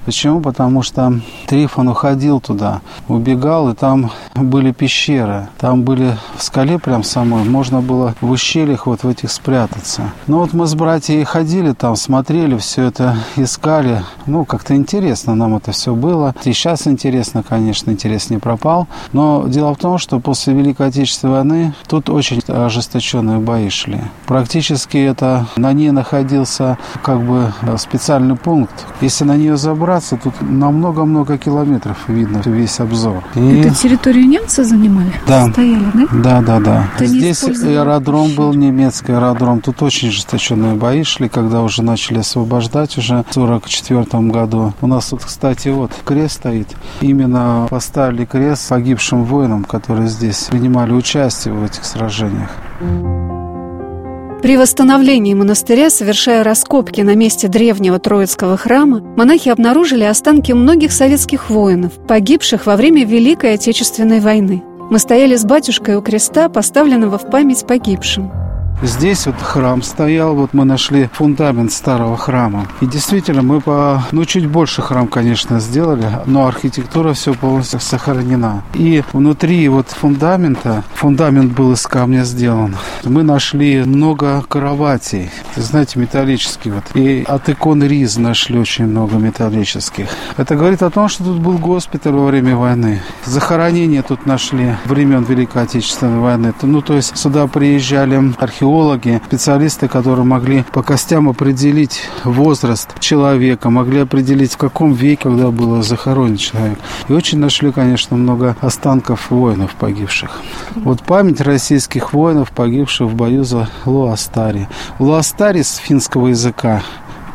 Почему? 0.09 0.41
Потому 0.41 0.81
что 0.81 1.19
Трифон 1.45 1.87
уходил 1.87 2.39
туда, 2.39 2.81
убегал, 3.07 3.69
и 3.69 3.75
там 3.75 4.09
были 4.33 4.71
пещеры. 4.71 5.49
Там 5.59 5.83
были 5.83 6.17
в 6.35 6.41
скале 6.41 6.79
прям 6.79 7.03
самой, 7.03 7.43
можно 7.43 7.79
было 7.81 8.15
в 8.19 8.31
ущельях 8.31 8.87
вот 8.87 9.03
в 9.03 9.07
этих 9.07 9.29
спрятаться. 9.29 10.09
Ну 10.25 10.39
вот 10.39 10.51
мы 10.53 10.65
с 10.65 10.73
братьями 10.73 11.23
ходили 11.25 11.73
там, 11.73 11.95
смотрели, 11.95 12.57
все 12.57 12.85
это 12.85 13.17
искали. 13.35 14.03
Ну, 14.25 14.45
как-то 14.45 14.75
интересно 14.75 15.35
нам 15.35 15.55
это 15.57 15.73
все 15.73 15.93
было. 15.93 16.33
И 16.43 16.53
сейчас 16.53 16.87
интересно, 16.87 17.43
конечно, 17.47 17.91
интерес 17.91 18.31
не 18.31 18.39
пропал. 18.39 18.87
Но 19.13 19.45
дело 19.47 19.75
в 19.75 19.77
том, 19.77 19.99
что 19.99 20.19
после 20.19 20.55
Великой 20.55 20.87
Отечественной 20.87 21.33
войны 21.35 21.73
тут 21.87 22.09
очень 22.09 22.41
ожесточенные 22.47 23.37
бои 23.37 23.69
шли. 23.69 24.01
Практически 24.25 24.97
это 24.97 25.45
на 25.55 25.71
ней 25.71 25.91
находился 25.91 26.79
как 27.03 27.21
бы 27.21 27.53
специальный 27.77 28.35
пункт. 28.35 28.73
Если 29.01 29.23
на 29.23 29.37
нее 29.37 29.55
забрать, 29.55 29.98
добраться, 29.99 30.17
тут 30.17 30.33
на 30.41 30.71
много-много 30.71 31.37
километров 31.37 31.97
видно 32.07 32.41
весь 32.45 32.79
обзор. 32.79 33.23
И... 33.35 33.61
Эту 33.61 33.75
территорию 33.75 34.27
немцы 34.27 34.63
занимали? 34.63 35.11
Да. 35.27 35.51
Стояли, 35.51 35.85
да? 35.93 36.07
Да, 36.11 36.41
да, 36.41 36.59
да. 36.59 36.87
Это 36.95 37.05
Здесь 37.05 37.43
аэродром 37.43 38.33
был, 38.35 38.53
немецкий 38.53 39.13
аэродром. 39.13 39.61
Тут 39.61 39.81
очень 39.81 40.09
ожесточенные 40.09 40.75
бои 40.75 41.03
шли, 41.03 41.29
когда 41.29 41.61
уже 41.61 41.83
начали 41.83 42.19
освобождать 42.19 42.97
уже 42.97 43.23
в 43.29 43.33
44 43.33 44.05
году. 44.29 44.73
У 44.81 44.87
нас 44.87 45.09
тут, 45.09 45.25
кстати, 45.25 45.69
вот 45.69 45.91
крест 46.05 46.39
стоит. 46.39 46.67
Именно 47.01 47.67
поставили 47.69 48.25
крест 48.25 48.69
погибшим 48.69 49.25
воинам, 49.25 49.63
которые 49.63 50.07
здесь 50.07 50.47
принимали 50.49 50.93
участие 50.93 51.53
в 51.53 51.63
этих 51.63 51.83
сражениях. 51.83 52.49
При 54.41 54.55
восстановлении 54.55 55.33
монастыря, 55.33 55.89
совершая 55.89 56.45
раскопки 56.45 57.01
на 57.01 57.13
месте 57.13 57.49
древнего 57.49 57.99
Троицкого 57.99 58.55
храма, 58.55 59.01
монахи 59.01 59.49
обнаружили 59.49 60.05
останки 60.05 60.53
многих 60.53 60.93
советских 60.93 61.49
воинов, 61.49 61.91
погибших 62.07 62.65
во 62.65 62.77
время 62.77 63.03
Великой 63.03 63.55
Отечественной 63.55 64.21
войны. 64.21 64.63
Мы 64.89 64.97
стояли 64.97 65.35
с 65.35 65.43
батюшкой 65.43 65.97
у 65.97 66.01
креста, 66.01 66.47
поставленного 66.47 67.17
в 67.17 67.29
память 67.29 67.67
погибшим. 67.67 68.31
Здесь 68.81 69.25
вот 69.25 69.35
храм 69.41 69.81
стоял, 69.81 70.35
вот 70.35 70.53
мы 70.53 70.63
нашли 70.63 71.09
фундамент 71.11 71.73
старого 71.73 72.15
храма. 72.15 72.65
И 72.79 72.85
действительно, 72.85 73.41
мы 73.41 73.59
по, 73.59 74.01
ну, 74.13 74.23
чуть 74.23 74.47
больше 74.47 74.81
храм, 74.81 75.07
конечно, 75.07 75.59
сделали, 75.59 76.09
но 76.25 76.47
архитектура 76.47 77.11
все 77.11 77.33
полностью 77.33 77.81
сохранена. 77.81 78.63
И 78.73 79.03
внутри 79.11 79.67
вот 79.67 79.89
фундамента, 79.89 80.85
фундамент 80.93 81.51
был 81.51 81.73
из 81.73 81.85
камня 81.85 82.23
сделан, 82.23 82.77
мы 83.03 83.23
нашли 83.23 83.83
много 83.83 84.43
кроватей, 84.47 85.29
знаете, 85.57 85.99
металлические 85.99 86.75
вот. 86.75 86.83
И 86.93 87.25
от 87.27 87.49
икон 87.49 87.83
Риз 87.83 88.17
нашли 88.17 88.57
очень 88.57 88.87
много 88.87 89.17
металлических. 89.17 90.07
Это 90.37 90.55
говорит 90.55 90.83
о 90.83 90.89
том, 90.89 91.09
что 91.09 91.25
тут 91.25 91.39
был 91.39 91.57
госпиталь 91.57 92.13
во 92.13 92.27
время 92.27 92.55
войны. 92.55 93.01
Захоронения 93.25 94.03
тут 94.03 94.25
нашли 94.25 94.77
времен 94.85 95.23
Великой 95.23 95.63
Отечественной 95.63 96.19
войны. 96.19 96.53
Ну, 96.61 96.81
то 96.81 96.93
есть 96.93 97.17
сюда 97.17 97.45
приезжали 97.47 98.33
археологи 98.37 98.68
археологи, 98.69 99.21
специалисты, 99.25 99.87
которые 99.87 100.25
могли 100.25 100.63
по 100.71 100.83
костям 100.83 101.27
определить 101.27 102.03
возраст 102.23 102.99
человека, 102.99 103.69
могли 103.69 104.01
определить, 104.01 104.53
в 104.53 104.57
каком 104.57 104.93
веке, 104.93 105.23
когда 105.23 105.49
было 105.49 105.81
захоронен 105.81 106.37
человек. 106.37 106.79
И 107.07 107.13
очень 107.13 107.39
нашли, 107.39 107.71
конечно, 107.71 108.15
много 108.15 108.55
останков 108.61 109.31
воинов 109.31 109.75
погибших. 109.75 110.41
Вот 110.75 111.01
память 111.01 111.41
российских 111.41 112.13
воинов, 112.13 112.51
погибших 112.51 113.07
в 113.07 113.15
бою 113.15 113.43
за 113.43 113.69
Луастари. 113.85 114.67
Луастари 114.99 115.63
с 115.63 115.75
финского 115.75 116.27
языка 116.27 116.81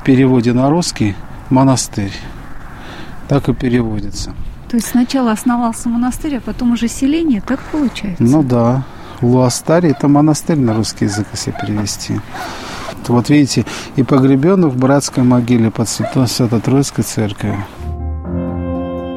в 0.00 0.04
переводе 0.04 0.52
на 0.52 0.70
русский 0.70 1.14
монастырь. 1.50 2.12
Так 3.28 3.48
и 3.48 3.54
переводится. 3.54 4.34
То 4.68 4.76
есть 4.76 4.88
сначала 4.88 5.32
основался 5.32 5.88
монастырь, 5.88 6.36
а 6.36 6.40
потом 6.40 6.72
уже 6.72 6.88
селение, 6.88 7.40
так 7.40 7.60
получается? 7.72 8.22
Ну 8.22 8.42
да. 8.42 8.84
Луастари– 9.24 9.90
это 9.90 10.08
монастырь 10.08 10.58
на 10.58 10.74
русский 10.74 11.06
язык, 11.06 11.26
если 11.32 11.52
перевести. 11.52 12.20
Вот 13.08 13.28
видите, 13.28 13.64
и 13.96 14.02
погребенных 14.02 14.72
в 14.72 14.78
братской 14.78 15.22
могиле 15.22 15.70
под 15.70 15.88
Свято-Троицкой 15.88 17.04
церковью. 17.04 17.64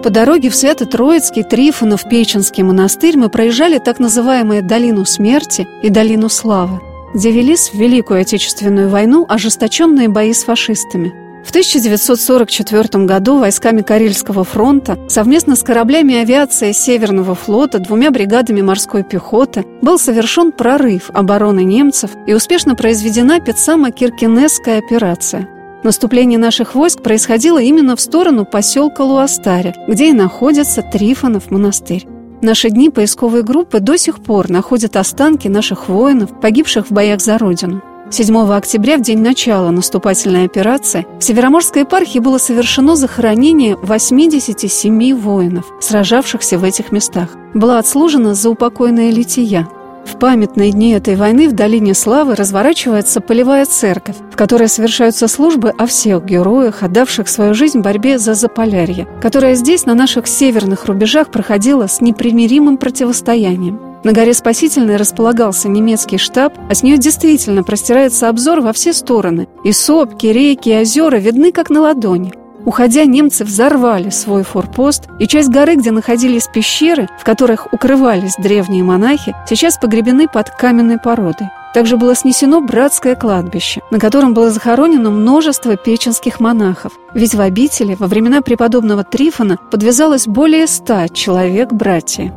По 0.03 0.09
дороге 0.09 0.49
в 0.49 0.55
Свято-Троицкий, 0.55 1.43
Трифонов, 1.43 2.07
Печенский 2.09 2.63
монастырь 2.63 3.17
мы 3.17 3.29
проезжали 3.29 3.77
так 3.77 3.99
называемые 3.99 4.61
«Долину 4.61 5.05
смерти» 5.05 5.67
и 5.81 5.89
«Долину 5.89 6.29
славы», 6.29 6.79
где 7.13 7.31
велись 7.31 7.69
в 7.69 7.75
Великую 7.75 8.21
Отечественную 8.21 8.89
войну 8.89 9.25
ожесточенные 9.27 10.09
бои 10.09 10.33
с 10.33 10.43
фашистами– 10.43 11.13
в 11.47 11.49
1944 11.49 13.05
году 13.05 13.37
войсками 13.37 13.81
Карельского 13.81 14.43
фронта 14.43 14.99
совместно 15.07 15.55
с 15.55 15.63
кораблями 15.63 16.15
авиации 16.15 16.73
Северного 16.73 17.35
флота, 17.35 17.79
двумя 17.79 18.11
бригадами 18.11 18.59
морской 18.59 19.01
пехоты 19.03 19.65
был 19.81 19.97
совершен 19.97 20.51
прорыв 20.51 21.09
обороны 21.13 21.63
немцев 21.63 22.11
и 22.27 22.33
успешно 22.33 22.75
произведена 22.75 23.39
Петсамо-Киркинесская 23.39 24.77
операция. 24.77 25.47
Наступление 25.85 26.37
наших 26.37 26.75
войск 26.75 27.01
происходило 27.01 27.59
именно 27.59 27.95
в 27.95 28.01
сторону 28.01 28.43
поселка 28.43 29.05
Луастаре, 29.05 29.73
где 29.87 30.09
и 30.09 30.13
находится 30.13 30.81
Трифонов 30.81 31.49
монастырь. 31.49 32.05
В 32.41 32.43
наши 32.43 32.69
дни 32.69 32.89
поисковые 32.89 33.43
группы 33.43 33.79
до 33.79 33.97
сих 33.97 34.21
пор 34.21 34.49
находят 34.49 34.97
останки 34.97 35.47
наших 35.47 35.87
воинов, 35.87 36.41
погибших 36.41 36.87
в 36.87 36.91
боях 36.91 37.21
за 37.21 37.37
Родину. 37.37 37.81
7 38.09 38.51
октября, 38.53 38.97
в 38.97 39.01
день 39.01 39.19
начала 39.19 39.69
наступательной 39.69 40.45
операции, 40.45 41.05
в 41.19 41.23
Североморской 41.23 41.81
епархии 41.81 42.19
было 42.19 42.37
совершено 42.37 42.95
захоронение 42.95 43.75
87 43.75 45.13
воинов, 45.19 45.65
сражавшихся 45.81 46.57
в 46.57 46.63
этих 46.63 46.93
местах. 46.93 47.35
Была 47.53 47.79
отслужена 47.79 48.33
заупокойная 48.33 49.11
лития. 49.11 49.67
В 50.05 50.17
памятные 50.17 50.71
дни 50.71 50.93
этой 50.93 51.17
войны 51.17 51.49
в 51.49 51.51
Долине 51.51 51.93
Славы 51.93 52.35
разворачивается 52.35 53.19
полевая 53.19 53.65
церковь, 53.65 54.15
в 54.31 54.37
которой 54.37 54.69
совершаются 54.69 55.27
службы 55.27 55.73
о 55.77 55.85
всех 55.85 56.23
героях, 56.23 56.83
отдавших 56.83 57.27
свою 57.27 57.53
жизнь 57.53 57.81
борьбе 57.81 58.17
за 58.19 58.35
Заполярье, 58.35 59.05
которая 59.21 59.55
здесь, 59.55 59.85
на 59.85 59.95
наших 59.95 60.27
северных 60.27 60.85
рубежах, 60.85 61.29
проходила 61.29 61.87
с 61.87 61.99
непримиримым 61.99 62.77
противостоянием. 62.77 63.86
На 64.03 64.13
горе 64.13 64.33
Спасительной 64.33 64.97
располагался 64.97 65.69
немецкий 65.69 66.17
штаб, 66.17 66.53
а 66.69 66.75
с 66.75 66.83
нее 66.83 66.97
действительно 66.97 67.63
простирается 67.63 68.29
обзор 68.29 68.61
во 68.61 68.73
все 68.73 68.93
стороны. 68.93 69.47
И 69.63 69.71
сопки, 69.71 70.27
реки, 70.27 70.69
и 70.69 70.79
озера 70.79 71.17
видны 71.17 71.51
как 71.51 71.69
на 71.69 71.81
ладони. 71.81 72.33
Уходя, 72.65 73.05
немцы 73.05 73.45
взорвали 73.45 74.09
свой 74.09 74.43
форпост, 74.43 75.03
и 75.19 75.27
часть 75.27 75.49
горы, 75.49 75.75
где 75.75 75.91
находились 75.91 76.49
пещеры, 76.53 77.07
в 77.17 77.23
которых 77.23 77.71
укрывались 77.71 78.35
древние 78.37 78.83
монахи, 78.83 79.33
сейчас 79.47 79.77
погребены 79.77 80.27
под 80.27 80.49
каменной 80.49 80.99
породой. 80.99 81.47
Также 81.73 81.95
было 81.95 82.15
снесено 82.15 82.59
братское 82.59 83.15
кладбище, 83.15 83.81
на 83.91 83.99
котором 83.99 84.33
было 84.33 84.49
захоронено 84.49 85.11
множество 85.11 85.77
печенских 85.77 86.39
монахов. 86.39 86.91
Ведь 87.13 87.35
в 87.35 87.41
обители 87.41 87.95
во 87.95 88.07
времена 88.07 88.41
преподобного 88.41 89.03
Трифона 89.03 89.57
подвязалось 89.71 90.27
более 90.27 90.67
ста 90.67 91.07
человек 91.07 91.71
братья. 91.71 92.33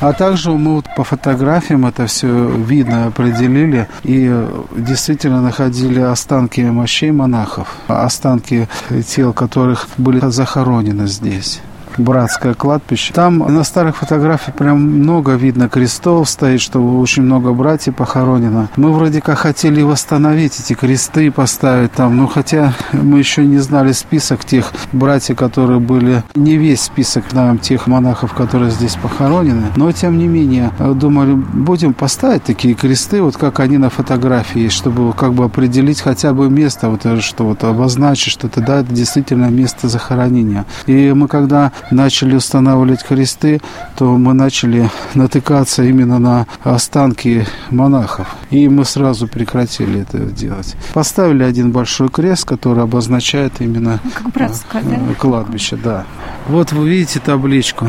А 0.00 0.12
также 0.12 0.50
мы 0.50 0.76
вот 0.76 0.86
по 0.94 1.04
фотографиям 1.04 1.86
это 1.86 2.06
все 2.06 2.48
видно 2.48 3.06
определили 3.06 3.88
и 4.02 4.46
действительно 4.76 5.40
находили 5.40 6.00
останки 6.00 6.60
мощей 6.60 7.12
монахов, 7.12 7.68
останки 7.88 8.68
тел, 9.06 9.32
которых 9.32 9.88
были 9.96 10.20
захоронены 10.30 11.06
здесь 11.06 11.60
братское 11.98 12.54
кладбище. 12.54 13.12
Там 13.12 13.38
на 13.38 13.64
старых 13.64 13.96
фотографиях 13.96 14.56
прям 14.56 14.80
много 14.80 15.32
видно 15.32 15.68
крестов 15.68 16.28
стоит, 16.28 16.60
что 16.60 16.80
очень 16.98 17.22
много 17.22 17.52
братьев 17.52 17.96
похоронено. 17.96 18.68
Мы 18.76 18.92
вроде 18.92 19.20
как 19.20 19.38
хотели 19.38 19.82
восстановить 19.82 20.60
эти 20.60 20.74
кресты 20.74 21.30
поставить 21.30 21.92
там, 21.92 22.16
но 22.16 22.26
хотя 22.26 22.72
мы 22.92 23.18
еще 23.18 23.44
не 23.44 23.58
знали 23.58 23.92
список 23.92 24.44
тех 24.44 24.72
братьев, 24.92 25.36
которые 25.36 25.80
были, 25.80 26.22
не 26.34 26.56
весь 26.56 26.82
список 26.82 27.32
нам 27.32 27.58
тех 27.58 27.86
монахов, 27.86 28.34
которые 28.34 28.70
здесь 28.70 28.96
похоронены, 28.96 29.66
но 29.76 29.90
тем 29.92 30.18
не 30.18 30.26
менее 30.26 30.70
думали, 30.78 31.32
будем 31.34 31.94
поставить 31.94 32.44
такие 32.44 32.74
кресты, 32.74 33.22
вот 33.22 33.36
как 33.36 33.60
они 33.60 33.78
на 33.78 33.90
фотографии 33.90 34.68
чтобы 34.68 35.12
как 35.12 35.34
бы 35.34 35.44
определить 35.44 36.00
хотя 36.00 36.32
бы 36.32 36.48
место, 36.50 36.88
вот 36.88 37.06
что 37.22 37.44
вот 37.44 37.64
обозначить, 37.64 38.32
что 38.32 38.46
это 38.46 38.60
да, 38.60 38.80
это 38.80 38.92
действительно 38.92 39.46
место 39.46 39.88
захоронения. 39.88 40.66
И 40.86 41.12
мы 41.12 41.28
когда 41.28 41.72
начали 41.90 42.36
устанавливать 42.36 43.02
кресты, 43.02 43.60
то 43.96 44.16
мы 44.16 44.34
начали 44.34 44.90
натыкаться 45.14 45.82
именно 45.84 46.18
на 46.18 46.46
останки 46.62 47.46
монахов. 47.70 48.28
И 48.50 48.68
мы 48.68 48.84
сразу 48.84 49.28
прекратили 49.28 50.02
это 50.02 50.18
делать. 50.18 50.76
Поставили 50.92 51.42
один 51.42 51.72
большой 51.72 52.08
крест, 52.08 52.44
который 52.44 52.82
обозначает 52.82 53.60
именно 53.60 54.00
как 54.14 54.32
братское, 54.32 54.82
да? 54.82 54.96
Э, 54.96 55.14
кладбище. 55.18 55.76
Да. 55.76 56.04
Вот 56.48 56.72
вы 56.72 56.88
видите 56.88 57.20
табличку. 57.20 57.86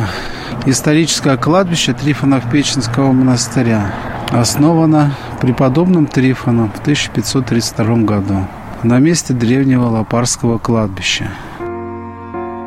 Историческое 0.66 1.38
кладбище 1.38 1.94
Трифонов-Печенского 1.94 3.12
монастыря. 3.12 3.94
Основано 4.32 5.16
преподобным 5.40 6.06
Трифоном 6.06 6.72
в 6.72 6.80
1532 6.80 7.98
году 7.98 8.48
на 8.84 9.00
месте 9.00 9.34
древнего 9.34 9.86
Лопарского 9.86 10.58
кладбища. 10.58 11.32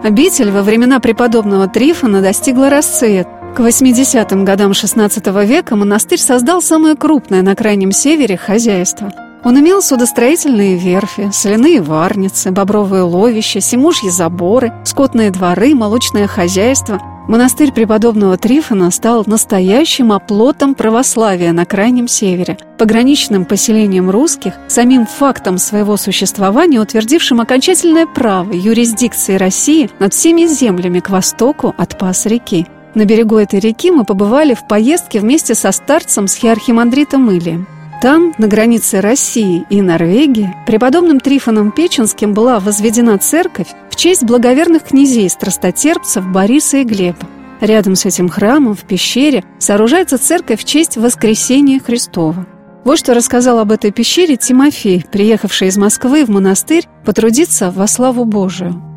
Обитель 0.02 0.50
во 0.50 0.62
времена 0.62 0.98
преподобного 0.98 1.68
Трифона 1.68 2.22
достигла 2.22 2.70
расцвет. 2.70 3.28
К 3.54 3.60
80-м 3.60 4.46
годам 4.46 4.70
XVI 4.70 5.44
века 5.44 5.76
монастырь 5.76 6.18
создал 6.18 6.62
самое 6.62 6.96
крупное 6.96 7.42
на 7.42 7.54
Крайнем 7.54 7.92
Севере 7.92 8.38
хозяйство. 8.38 9.12
Он 9.44 9.58
имел 9.58 9.82
судостроительные 9.82 10.76
верфи, 10.76 11.30
соляные 11.32 11.82
варницы, 11.82 12.50
бобровые 12.50 13.02
ловища, 13.02 13.60
семужьи 13.60 14.08
заборы, 14.08 14.72
скотные 14.84 15.30
дворы, 15.30 15.74
молочное 15.74 16.26
хозяйство. 16.26 16.98
Монастырь 17.30 17.70
преподобного 17.70 18.36
Трифона 18.36 18.90
стал 18.90 19.22
настоящим 19.24 20.10
оплотом 20.10 20.74
православия 20.74 21.52
на 21.52 21.64
Крайнем 21.64 22.08
Севере, 22.08 22.58
пограничным 22.76 23.44
поселением 23.44 24.10
русских, 24.10 24.54
самим 24.66 25.06
фактом 25.06 25.56
своего 25.56 25.96
существования, 25.96 26.80
утвердившим 26.80 27.40
окончательное 27.40 28.06
право 28.06 28.52
юрисдикции 28.52 29.36
России 29.36 29.88
над 30.00 30.12
всеми 30.12 30.44
землями 30.46 30.98
к 30.98 31.08
востоку 31.08 31.72
от 31.78 31.96
пас 31.96 32.26
реки. 32.26 32.66
На 32.96 33.04
берегу 33.04 33.36
этой 33.36 33.60
реки 33.60 33.92
мы 33.92 34.04
побывали 34.04 34.54
в 34.54 34.66
поездке 34.66 35.20
вместе 35.20 35.54
со 35.54 35.70
старцем 35.70 36.26
с 36.26 36.34
хиархимандритом 36.34 37.30
Илием. 37.30 37.68
Там, 38.00 38.32
на 38.38 38.46
границе 38.46 39.02
России 39.02 39.66
и 39.68 39.82
Норвегии, 39.82 40.54
преподобным 40.66 41.20
Трифоном 41.20 41.70
Печенским 41.70 42.32
была 42.32 42.58
возведена 42.58 43.18
церковь 43.18 43.68
в 43.90 43.96
честь 43.96 44.24
благоверных 44.24 44.84
князей-страстотерпцев 44.84 46.26
Бориса 46.26 46.78
и 46.78 46.84
Глеба. 46.84 47.28
Рядом 47.60 47.96
с 47.96 48.06
этим 48.06 48.30
храмом, 48.30 48.74
в 48.74 48.84
пещере, 48.84 49.44
сооружается 49.58 50.16
церковь 50.16 50.62
в 50.62 50.64
честь 50.64 50.96
воскресения 50.96 51.78
Христова. 51.78 52.46
Вот 52.84 52.98
что 52.98 53.12
рассказал 53.12 53.58
об 53.58 53.70
этой 53.70 53.90
пещере 53.90 54.36
Тимофей, 54.36 55.04
приехавший 55.12 55.68
из 55.68 55.76
Москвы 55.76 56.24
в 56.24 56.30
монастырь 56.30 56.86
потрудиться 57.04 57.70
во 57.70 57.86
славу 57.86 58.24
Божию. 58.24 58.89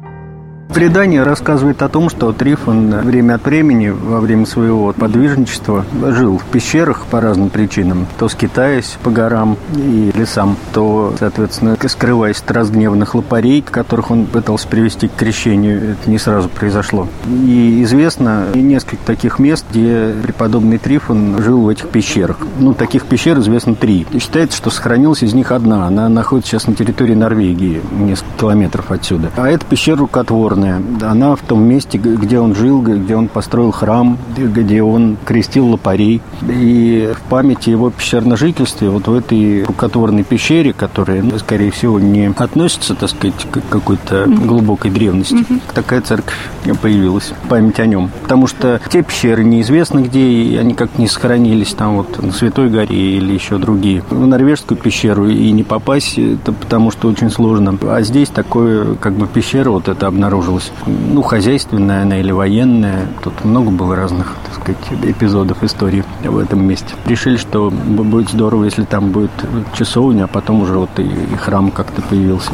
Предание 0.73 1.21
рассказывает 1.21 1.83
о 1.83 1.87
том, 1.87 2.09
что 2.09 2.33
Трифон 2.33 2.89
время 3.01 3.35
от 3.35 3.45
времени, 3.45 3.89
во 3.89 4.19
время 4.19 4.47
своего 4.47 4.91
подвижничества, 4.91 5.85
жил 6.09 6.39
в 6.39 6.45
пещерах 6.45 7.05
по 7.11 7.21
разным 7.21 7.49
причинам. 7.49 8.07
То 8.17 8.27
скитаясь 8.27 8.97
по 9.03 9.11
горам 9.11 9.55
и 9.75 10.11
лесам, 10.15 10.57
то, 10.73 11.13
соответственно, 11.19 11.77
скрываясь 11.87 12.41
от 12.41 12.49
разгневанных 12.49 13.13
лопарей, 13.13 13.61
которых 13.61 14.09
он 14.09 14.25
пытался 14.25 14.67
привести 14.67 15.09
к 15.09 15.15
крещению. 15.15 15.91
Это 15.91 16.09
не 16.09 16.17
сразу 16.17 16.49
произошло. 16.49 17.07
И 17.27 17.83
известно 17.83 18.47
несколько 18.55 19.05
таких 19.05 19.37
мест, 19.37 19.65
где 19.69 20.11
преподобный 20.23 20.79
Трифон 20.79 21.39
жил 21.43 21.61
в 21.61 21.69
этих 21.69 21.89
пещерах. 21.89 22.37
Ну, 22.57 22.73
таких 22.73 23.05
пещер 23.05 23.37
известно 23.37 23.75
три. 23.75 24.07
И 24.11 24.17
считается, 24.17 24.57
что 24.57 24.71
сохранилась 24.71 25.21
из 25.21 25.35
них 25.35 25.51
одна. 25.51 25.85
Она 25.85 26.09
находится 26.09 26.53
сейчас 26.53 26.65
на 26.65 26.73
территории 26.73 27.13
Норвегии, 27.13 27.79
несколько 27.91 28.39
километров 28.39 28.89
отсюда. 28.89 29.29
А 29.37 29.49
это 29.49 29.63
пещера 29.67 29.97
рукотворная 29.97 30.62
главное, 30.63 31.09
она 31.09 31.35
в 31.35 31.41
том 31.41 31.63
месте, 31.63 31.97
где 31.97 32.39
он 32.39 32.55
жил, 32.55 32.81
где 32.81 33.15
он 33.15 33.27
построил 33.27 33.71
храм, 33.71 34.17
где 34.37 34.81
он 34.81 35.17
крестил 35.25 35.67
лопарей. 35.69 36.21
И 36.47 37.13
в 37.15 37.29
памяти 37.29 37.69
его 37.69 37.89
пещерном 37.89 38.37
жительстве, 38.37 38.89
вот 38.89 39.07
в 39.07 39.13
этой 39.13 39.63
рукотворной 39.63 40.23
пещере, 40.23 40.73
которая, 40.73 41.21
ну, 41.21 41.37
скорее 41.39 41.71
всего, 41.71 41.99
не 41.99 42.31
относится, 42.37 42.95
так 42.95 43.09
сказать, 43.09 43.47
к 43.51 43.61
какой-то 43.69 44.25
глубокой 44.27 44.91
древности, 44.91 45.35
mm-hmm. 45.35 45.61
такая 45.73 46.01
церковь 46.01 46.35
появилась, 46.81 47.33
память 47.49 47.79
о 47.79 47.85
нем. 47.85 48.09
Потому 48.21 48.47
что 48.47 48.79
те 48.89 49.03
пещеры 49.03 49.43
неизвестно 49.43 49.99
где, 49.99 50.21
и 50.21 50.55
они 50.57 50.73
как 50.73 50.97
не 50.97 51.07
сохранились 51.07 51.73
там 51.73 51.97
вот 51.97 52.21
на 52.21 52.31
Святой 52.31 52.69
горе 52.69 53.17
или 53.17 53.33
еще 53.33 53.57
другие. 53.57 54.03
В 54.09 54.25
норвежскую 54.25 54.77
пещеру 54.77 55.27
и 55.27 55.51
не 55.51 55.63
попасть, 55.63 56.17
это 56.17 56.53
потому 56.53 56.91
что 56.91 57.09
очень 57.09 57.29
сложно. 57.29 57.77
А 57.83 58.01
здесь 58.01 58.29
такое, 58.29 58.95
как 58.95 59.13
бы 59.13 59.27
пещера 59.27 59.71
вот 59.71 59.87
это 59.87 60.07
обнаружила 60.07 60.42
обнаружилась. 60.43 60.71
Ну, 60.85 61.21
хозяйственная 61.21 62.03
она 62.03 62.19
или 62.19 62.31
военная. 62.31 63.07
Тут 63.23 63.43
много 63.43 63.71
было 63.71 63.95
разных, 63.95 64.35
так 64.45 64.61
сказать, 64.61 65.03
эпизодов 65.03 65.63
истории 65.63 66.03
в 66.23 66.37
этом 66.37 66.65
месте. 66.65 66.93
Решили, 67.05 67.37
что 67.37 67.69
будет 67.69 68.29
здорово, 68.29 68.65
если 68.65 68.83
там 68.83 69.11
будет 69.11 69.31
часовня, 69.73 70.25
а 70.25 70.27
потом 70.27 70.61
уже 70.61 70.77
вот 70.77 70.89
и, 70.97 71.09
храм 71.37 71.71
как-то 71.71 72.01
появился. 72.01 72.51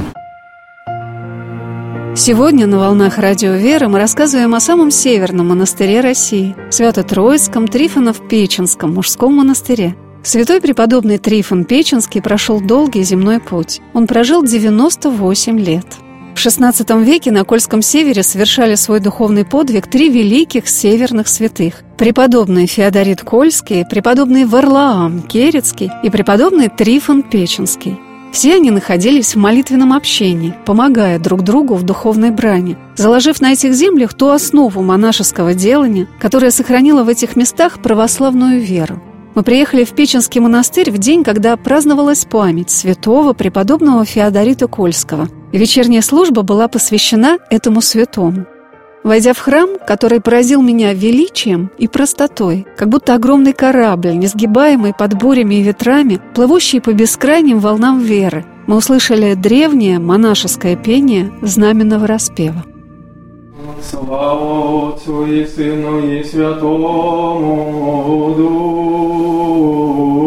Сегодня 2.16 2.68
на 2.68 2.80
«Волнах 2.80 3.18
Радио 3.18 3.54
Веры» 3.54 3.88
мы 3.88 4.00
рассказываем 4.00 4.54
о 4.54 4.60
самом 4.60 4.92
северном 4.92 5.50
монастыре 5.50 6.02
России– 6.02 6.56
Свято-Троицком 6.70 7.66
Трифонов-Печенском 7.66 8.94
мужском 8.94 9.36
монастыре. 9.36 9.96
Святой 10.22 10.60
преподобный 10.60 11.18
Трифон 11.18 11.64
Печенский 11.64 12.22
прошел 12.22 12.60
долгий 12.60 13.04
земной 13.04 13.40
путь. 13.40 13.80
Он 13.94 14.06
прожил 14.06 14.44
98 14.44 15.60
лет– 15.60 15.86
в 16.40 16.46
XVI 16.46 17.04
веке 17.04 17.32
на 17.32 17.44
Кольском 17.44 17.82
севере 17.82 18.24
совершали 18.24 18.76
свой 18.76 19.02
духовный 19.02 19.44
подвиг 19.44 19.88
три 19.88 20.10
великих 20.10 20.70
северных 20.70 21.28
святых– 21.28 21.82
преподобный 21.98 22.66
Феодорит 22.66 23.22
Кольский, 23.22 23.86
преподобный 23.86 24.46
Варлаам 24.46 25.22
Керецкий 25.24 25.92
и 26.02 26.10
преподобный 26.10 26.70
Трифон 26.70 27.24
Печенский. 27.24 28.00
Все 28.32 28.56
они 28.56 28.72
находились 28.72 29.36
в 29.36 29.38
молитвенном 29.38 29.92
общении, 29.92 30.54
помогая 30.66 31.20
друг 31.20 31.42
другу 31.42 31.76
в 31.76 31.84
духовной 31.84 32.32
брани, 32.32 32.78
заложив 32.96 33.42
на 33.42 33.52
этих 33.52 33.74
землях 33.74 34.14
ту 34.14 34.30
основу 34.30 34.82
монашеского 34.82 35.54
делания, 35.54 36.08
которая 36.22 36.52
сохранила 36.52 37.04
в 37.04 37.10
этих 37.10 37.36
местах 37.36 37.82
православную 37.82 38.62
веру. 38.62 39.02
Мы 39.36 39.44
приехали 39.44 39.84
в 39.84 39.92
Печенский 39.92 40.40
монастырь 40.40 40.90
в 40.90 41.00
день, 41.00 41.26
когда 41.26 41.58
праздновалась 41.58 42.24
память 42.24 42.70
святого 42.70 43.34
преподобного 43.34 44.06
Феодорита 44.06 44.68
Кольского. 44.68 45.28
Вечерняя 45.52 46.02
служба 46.02 46.44
была 46.44 46.68
посвящена 46.68 47.40
этому 47.50 47.82
святому. 47.82 48.46
Войдя 49.04 49.34
в 49.34 49.40
храм, 49.40 49.70
который 49.88 50.22
поразил 50.22 50.62
меня 50.62 50.94
величием 50.94 51.72
и 51.78 51.88
простотой, 51.88 52.68
как 52.78 52.90
будто 52.90 53.16
огромный 53.16 53.54
корабль, 53.54 54.16
несгибаемый 54.16 54.94
под 54.94 55.16
бурями 55.16 55.56
и 55.56 55.64
ветрами, 55.64 56.22
плывущий 56.36 56.82
по 56.82 56.94
бескрайним 56.94 57.60
волнам 57.60 58.00
веры, 58.00 58.46
мы 58.68 58.76
услышали 58.76 59.34
древнее 59.34 59.98
монашеское 60.00 60.76
пение 60.76 61.32
знаменного 61.42 62.06
распева. 62.06 62.64
Слава 63.82 64.90
Отцу 64.90 65.26
и 65.26 65.46
Сыну 65.46 66.00
и 66.06 66.24
Святому 66.24 67.56
Духу. 68.38 70.19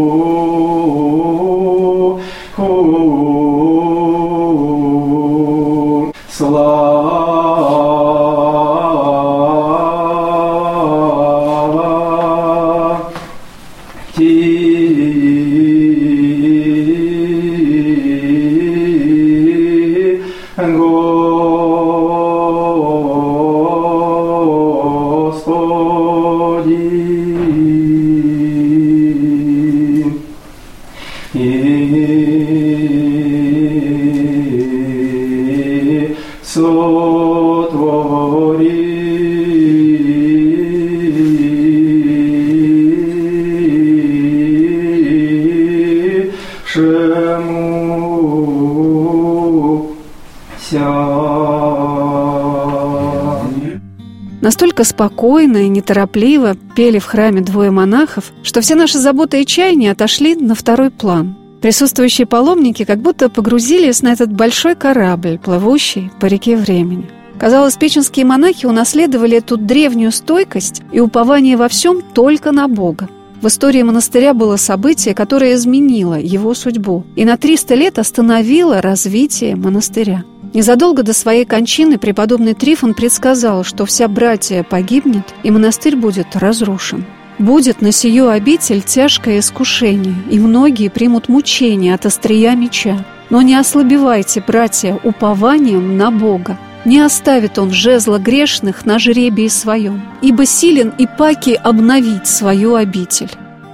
Настолько 54.52 54.84
спокойно 54.84 55.64
и 55.64 55.68
неторопливо 55.70 56.56
пели 56.76 56.98
в 56.98 57.06
храме 57.06 57.40
двое 57.40 57.70
монахов, 57.70 58.34
что 58.42 58.60
все 58.60 58.74
наши 58.74 58.98
заботы 58.98 59.40
и 59.40 59.46
чаяния 59.46 59.92
отошли 59.92 60.34
на 60.34 60.54
второй 60.54 60.90
план. 60.90 61.34
Присутствующие 61.62 62.26
паломники 62.26 62.84
как 62.84 63.00
будто 63.00 63.30
погрузились 63.30 64.02
на 64.02 64.12
этот 64.12 64.30
большой 64.30 64.74
корабль, 64.74 65.38
плывущий 65.38 66.10
по 66.20 66.26
реке 66.26 66.58
времени. 66.58 67.08
Казалось, 67.38 67.76
печенские 67.76 68.26
монахи 68.26 68.66
унаследовали 68.66 69.38
эту 69.38 69.56
древнюю 69.56 70.12
стойкость 70.12 70.82
и 70.92 71.00
упование 71.00 71.56
во 71.56 71.68
всем 71.68 72.02
только 72.02 72.52
на 72.52 72.68
Бога. 72.68 73.08
В 73.40 73.46
истории 73.46 73.82
монастыря 73.82 74.34
было 74.34 74.56
событие, 74.56 75.14
которое 75.14 75.54
изменило 75.54 76.20
его 76.20 76.52
судьбу 76.52 77.06
и 77.16 77.24
на 77.24 77.38
300 77.38 77.74
лет 77.74 77.98
остановило 77.98 78.82
развитие 78.82 79.56
монастыря. 79.56 80.24
Незадолго 80.54 81.02
до 81.02 81.14
своей 81.14 81.46
кончины 81.46 81.96
преподобный 81.98 82.52
Трифон 82.52 82.92
предсказал, 82.92 83.64
что 83.64 83.86
вся 83.86 84.06
братья 84.06 84.62
погибнет 84.62 85.24
и 85.42 85.50
монастырь 85.50 85.96
будет 85.96 86.36
разрушен. 86.36 87.06
Будет 87.38 87.80
на 87.80 87.90
сию 87.90 88.28
обитель 88.28 88.82
тяжкое 88.82 89.38
искушение, 89.38 90.14
и 90.30 90.38
многие 90.38 90.88
примут 90.88 91.28
мучения 91.28 91.94
от 91.94 92.04
острия 92.04 92.54
меча. 92.54 93.02
Но 93.30 93.40
не 93.40 93.54
ослабевайте, 93.54 94.44
братья, 94.46 95.00
упованием 95.02 95.96
на 95.96 96.10
Бога. 96.10 96.58
Не 96.84 97.00
оставит 97.00 97.58
он 97.58 97.70
жезла 97.70 98.18
грешных 98.18 98.84
на 98.84 98.98
жребии 98.98 99.48
своем, 99.48 100.02
ибо 100.20 100.44
силен 100.44 100.92
и 100.98 101.06
паки 101.06 101.58
обновить 101.62 102.26
свою 102.26 102.74
обитель. 102.74 103.30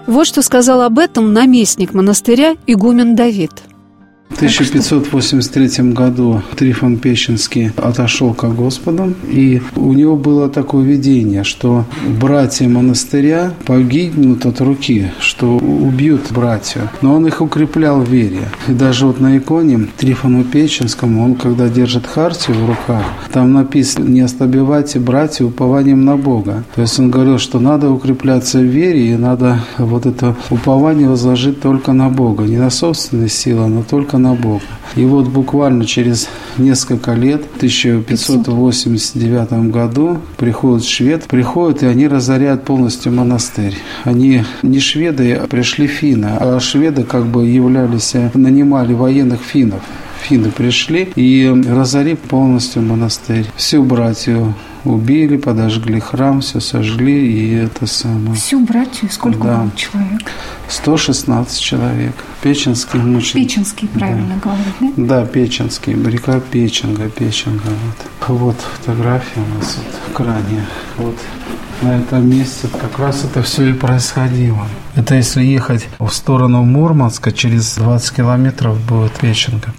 Вот 0.07 0.29
что 0.29 0.43
сказал 0.43 0.83
об 0.83 0.99
этом 1.01 1.33
наместник 1.33 1.93
монастыря 1.93 2.55
игумен 2.67 3.17
Давид– 3.17 3.51
в 4.29 4.35
1583 4.37 5.93
году 5.93 6.43
Трифон 6.57 6.99
Печенский 6.99 7.73
отошел 7.77 8.35
к 8.35 8.45
Господу, 8.55 9.15
и 9.29 9.61
у 9.75 9.93
него 9.93 10.17
было 10.17 10.49
такое 10.49 10.85
видение, 10.85 11.45
что 11.45 11.85
братья 12.21 12.69
монастыря 12.69 13.53
погибнут 13.65 14.47
от 14.47 14.61
руки, 14.61 15.11
что 15.19 15.57
убьют 15.57 16.31
братья. 16.31 16.91
Но 17.03 17.15
он 17.15 17.27
их 17.27 17.41
укреплял 17.41 18.01
в 18.01 18.09
вере. 18.09 18.49
И 18.69 18.73
даже 18.73 19.07
вот 19.07 19.21
на 19.21 19.39
иконе 19.39 19.89
Трифону 19.97 20.45
Печенскому, 20.45 21.25
он 21.25 21.35
когда 21.35 21.69
держит 21.69 22.07
хартию 22.07 22.57
в 22.59 22.69
руках, 22.69 23.05
там 23.33 23.53
написано 23.53 24.05
«Не 24.05 24.21
ослабевайте, 24.21 25.01
братья, 25.01 25.45
упованием 25.45 26.05
на 26.05 26.17
Бога». 26.17 26.65
То 26.75 26.83
есть 26.83 26.99
он 26.99 27.11
говорил, 27.11 27.39
что 27.39 27.59
надо 27.59 27.91
укрепляться 27.91 28.59
в 28.59 28.65
вере, 28.65 29.13
и 29.13 29.17
надо 29.17 29.61
вот 29.79 30.07
это 30.07 30.37
упование 30.51 31.09
возложить 31.09 31.61
только 31.61 31.93
на 31.93 32.09
Бога. 32.09 32.45
Не 32.45 32.59
на 32.59 32.71
собственные 32.71 33.29
силы, 33.29 33.67
но 33.69 33.83
только 33.83 34.18
на 34.19 34.35
Бога. 34.35 34.63
И 34.97 35.05
вот 35.05 35.29
буквально 35.29 35.85
через 35.85 36.29
несколько 36.57 37.15
лет, 37.15 37.43
в 37.43 37.57
1589 37.57 39.71
году, 39.71 40.19
приходит 40.37 40.85
швед, 40.85 41.25
приходят, 41.25 41.83
и 41.83 41.87
они 41.87 42.09
разоряют 42.09 42.65
полностью 42.65 43.13
монастырь. 43.13 43.75
Они 44.05 44.45
не 44.63 44.81
шведы, 44.81 45.35
а 45.35 45.47
пришли 45.47 45.87
финны, 45.87 46.31
а 46.39 46.59
шведы 46.61 47.05
как 47.05 47.27
бы 47.27 47.47
являлись, 47.47 48.15
нанимали 48.35 48.95
военных 48.95 49.41
финнов 49.41 49.83
финны 50.19 50.51
пришли 50.51 51.09
и 51.15 51.49
разорили 51.69 52.17
полностью 52.17 52.83
монастырь. 52.83 53.47
Всю 53.57 53.83
братью 53.83 54.55
убили, 54.89 55.37
подожгли 55.37 56.01
храм, 56.01 56.41
все 56.41 56.61
сожгли, 56.61 57.33
и 57.33 57.55
это 57.55 57.87
самое... 57.87 58.35
Всю 58.35 58.65
братью? 58.65 59.11
Сколько 59.11 59.39
да. 59.39 59.57
было 59.59 59.71
человек? 59.77 60.21
116 60.69 61.61
человек. 61.61 62.15
Печенский 62.43 62.99
мученик. 62.99 63.49
Печенский, 63.49 63.89
правильно 63.89 64.35
да. 64.35 64.51
говорить, 64.51 64.97
да? 64.97 65.23
Да, 65.23 65.27
Печенский, 65.27 65.95
река 65.95 66.41
Печенга, 66.41 67.09
Печенга. 67.09 67.71
Вот, 68.27 68.39
вот 68.39 68.57
фотография 68.57 69.41
у 69.41 69.59
нас 69.59 69.79
вот 69.79 69.95
в 70.09 70.13
кране. 70.13 70.67
Вот 70.97 71.17
на 71.83 71.99
этом 71.99 72.29
месте 72.29 72.69
как 72.69 72.99
раз 72.99 73.25
это 73.25 73.43
все 73.43 73.71
и 73.71 73.73
происходило. 73.73 74.67
Это 74.97 75.15
если 75.15 75.43
ехать 75.43 75.89
в 75.99 76.09
сторону 76.11 76.65
Мурманска, 76.65 77.33
через 77.33 77.77
20 77.77 78.17
километров 78.17 78.79
будет 78.81 79.13
Печенга. 79.13 79.73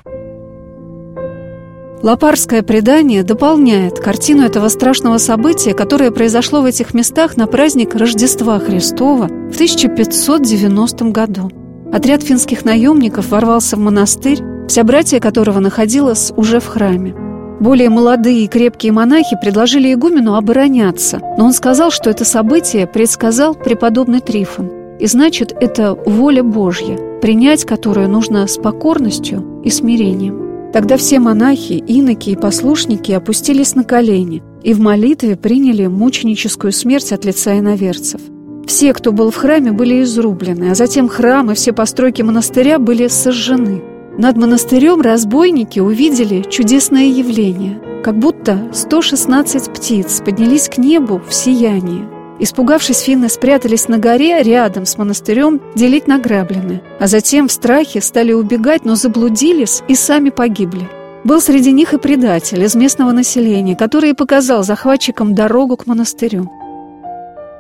Лопарское 2.02 2.64
предание 2.64 3.24
дополняет 3.24 4.00
картину 4.00 4.44
этого 4.44 4.70
страшного 4.70 5.18
события, 5.18 5.74
которое 5.74 6.12
произошло 6.12 6.62
в 6.62 6.66
этих 6.66 6.94
местах 6.94 7.36
на 7.36 7.46
праздник 7.46 7.94
Рождества 7.94 8.58
Христова 8.58 9.28
в 9.28 9.56
1590 9.56 11.06
году. 11.12 11.52
Отряд 11.92 12.24
финских 12.24 12.64
наемников 12.64 13.32
ворвался 13.32 13.76
в 13.76 13.80
монастырь, 13.80 14.40
вся 14.70 14.86
братья 14.86 15.20
которого 15.20 15.60
находилась 15.60 16.32
уже 16.38 16.62
в 16.62 16.68
храме. 16.68 17.14
Более 17.60 17.90
молодые 17.90 18.46
и 18.46 18.48
крепкие 18.48 18.94
монахи 18.94 19.38
предложили 19.42 19.94
игумену 19.94 20.36
обороняться, 20.36 21.20
но 21.38 21.48
он 21.48 21.54
сказал, 21.54 21.92
что 21.92 22.10
это 22.10 22.24
событие 22.24 22.88
предсказал 22.88 23.56
преподобный 23.56 24.22
Трифон. 24.22 24.72
И 25.00 25.06
значит, 25.06 25.54
это 25.60 25.96
воля 26.06 26.44
Божья, 26.44 26.98
принять 27.20 27.66
которую 27.66 28.08
нужно 28.08 28.48
с 28.48 28.56
покорностью 28.56 29.62
и 29.66 29.70
смирением. 29.70 30.49
Тогда 30.72 30.98
все 30.98 31.20
монахи, 31.20 31.74
иноки 31.74 32.30
и 32.30 32.36
послушники 32.36 33.12
опустились 33.12 33.76
на 33.76 33.84
колени 33.84 34.44
и 34.62 34.74
в 34.74 34.80
молитве 34.80 35.36
приняли 35.36 35.88
мученическую 35.88 36.72
смерть 36.72 37.12
от 37.12 37.26
лица 37.26 37.58
иноверцев. 37.58 38.22
Все, 38.68 38.94
кто 38.94 39.12
был 39.12 39.32
в 39.32 39.36
храме, 39.36 39.72
были 39.72 40.04
изрублены, 40.04 40.70
а 40.70 40.76
затем 40.76 41.10
храм 41.10 41.50
и 41.50 41.56
все 41.56 41.74
постройки 41.74 42.22
монастыря 42.22 42.78
были 42.78 43.08
сожжены. 43.08 43.82
Над 44.18 44.38
монастырем 44.38 45.02
разбойники 45.02 45.80
увидели 45.80 46.44
чудесное 46.48 47.06
явление, 47.06 47.82
как 48.04 48.20
будто 48.20 48.70
116 48.72 49.74
птиц 49.74 50.22
поднялись 50.24 50.70
к 50.70 50.78
небу 50.78 51.20
в 51.28 51.34
сиянии– 51.34 52.06
Испугавшись, 52.40 53.00
финны 53.00 53.28
спрятались 53.28 53.90
на 53.90 53.98
горе 53.98 54.42
рядом 54.42 54.86
с 54.86 54.98
монастырем 54.98 55.60
делить 55.76 56.08
награбленное, 56.08 56.82
а 57.00 57.08
затем 57.08 57.50
в 57.50 57.52
страхе 57.52 58.00
стали 58.00 58.32
убегать, 58.32 58.86
но 58.86 58.96
заблудились 58.96 59.82
и 59.90 59.96
сами 59.96 60.30
погибли. 60.30 60.90
Был 61.26 61.42
среди 61.42 61.74
них 61.74 61.94
и 61.94 61.98
предатель 61.98 62.64
из 62.64 62.76
местного 62.76 63.12
населения, 63.12 63.76
который 63.76 64.14
показал 64.14 64.64
захватчикам 64.64 65.36
дорогу 65.36 65.76
к 65.76 65.86
монастырю. 65.86 66.50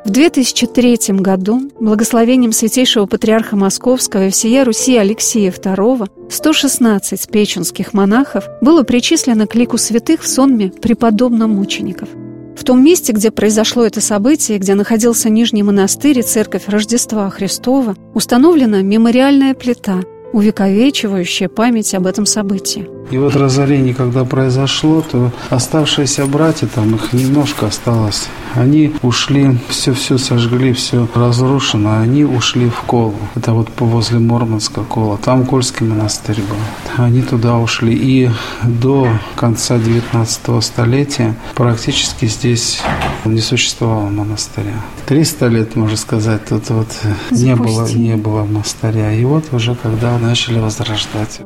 В 0.05 0.11
2003 0.11 0.97
году 1.19 1.69
благословением 1.77 2.53
святейшего 2.53 3.05
патриарха 3.05 3.57
Московского 3.57 4.27
и 4.27 4.29
всея 4.29 4.63
Руси 4.63 4.95
Алексея 4.97 5.51
II 5.51 6.09
116 6.29 7.29
печенских 7.29 7.93
монахов 7.93 8.45
было 8.61 8.83
причислено 8.83 9.45
к 9.45 9.55
лику 9.55 9.77
святых 9.77 10.21
в 10.21 10.27
сонме 10.27 10.71
преподобном 10.71 11.55
мучеников– 11.55 12.07
в 12.59 12.65
том 12.65 12.83
месте, 12.83 13.13
где 13.13 13.31
произошло 13.31 13.85
это 13.85 14.01
событие, 14.01 14.57
где 14.57 14.75
находился 14.75 15.29
Нижний 15.29 15.63
монастырь 15.63 16.19
и 16.19 16.23
церковь 16.23 16.67
Рождества 16.67 17.29
Христова, 17.29 17.95
установлена 18.13 18.81
мемориальная 18.81 19.53
плита, 19.53 20.01
увековечивающая 20.33 21.49
память 21.49 21.93
об 21.95 22.05
этом 22.05 22.25
событии. 22.25 22.87
И 23.11 23.17
вот 23.17 23.35
разорение, 23.35 23.95
когда 23.95 24.23
произошло, 24.23 25.01
то 25.01 25.31
оставшиеся 25.49 26.27
братья, 26.27 26.67
там 26.67 26.93
их 26.93 27.11
немножко 27.11 27.65
осталось, 27.65 28.27
они 28.53 28.93
ушли, 29.01 29.57
все-все 29.69 30.19
сожгли, 30.19 30.73
все 30.73 31.07
разрушено, 31.15 31.99
они 31.99 32.23
ушли 32.23 32.69
в 32.69 32.81
Колу. 32.81 33.15
Это 33.35 33.53
вот 33.53 33.69
возле 33.79 34.19
Мормонска 34.19 34.83
Кола. 34.83 35.17
Там 35.17 35.45
Кольский 35.45 35.85
монастырь 35.85 36.41
был. 36.41 37.03
Они 37.03 37.21
туда 37.21 37.57
ушли. 37.57 37.93
И 37.93 38.29
до 38.63 39.07
конца 39.35 39.77
19 39.77 40.63
столетия 40.63 41.35
практически 41.55 42.25
здесь 42.25 42.81
не 43.25 43.41
существовало 43.41 44.09
монастыря. 44.09 44.81
300 45.07 45.47
лет, 45.47 45.75
можно 45.75 45.97
сказать, 45.97 46.45
тут 46.45 46.69
вот 46.69 46.87
не 47.31 47.55
было, 47.55 47.87
не 47.87 48.15
было 48.15 48.43
монастыря. 48.43 49.13
И 49.13 49.23
вот 49.25 49.45
уже 49.51 49.75
когда 49.75 50.17
начали 50.17 50.59
возрождать. 50.59 51.41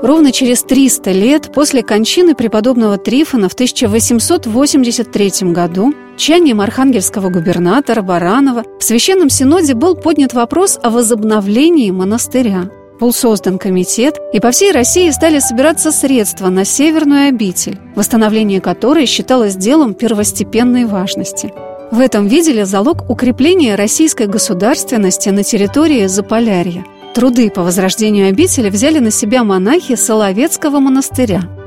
Ровно 0.00 0.30
через 0.30 0.62
300 0.62 1.10
лет 1.10 1.52
после 1.52 1.82
кончины 1.82 2.34
преподобного 2.34 2.98
Трифона 2.98 3.48
в 3.48 3.54
1883 3.54 5.52
году 5.52 5.92
чаянием 6.16 6.60
архангельского 6.60 7.30
губернатора 7.30 8.02
Баранова 8.02 8.64
в 8.78 8.84
Священном 8.84 9.28
Синоде 9.28 9.74
был 9.74 9.96
поднят 9.96 10.34
вопрос 10.34 10.78
о 10.82 10.90
возобновлении 10.90 11.90
монастыря. 11.90 12.70
Был 13.00 13.12
создан 13.12 13.58
комитет, 13.58 14.18
и 14.32 14.40
по 14.40 14.50
всей 14.50 14.72
России 14.72 15.10
стали 15.10 15.38
собираться 15.38 15.92
средства 15.92 16.48
на 16.48 16.64
Северную 16.64 17.28
обитель, 17.28 17.78
восстановление 17.94 18.60
которой 18.60 19.06
считалось 19.06 19.56
делом 19.56 19.94
первостепенной 19.94 20.84
важности. 20.84 21.52
В 21.90 22.00
этом 22.00 22.26
видели 22.26 22.64
залог 22.64 23.08
укрепления 23.08 23.74
российской 23.74 24.26
государственности 24.26 25.28
на 25.30 25.42
территории 25.42 26.06
Заполярья– 26.06 26.84
Труды 27.18 27.50
по 27.50 27.64
возрождению 27.64 28.28
обители 28.28 28.70
взяли 28.70 29.00
на 29.00 29.10
себя 29.10 29.42
монахи 29.42 29.96
Соловецкого 29.96 30.78
монастыря– 30.78 31.42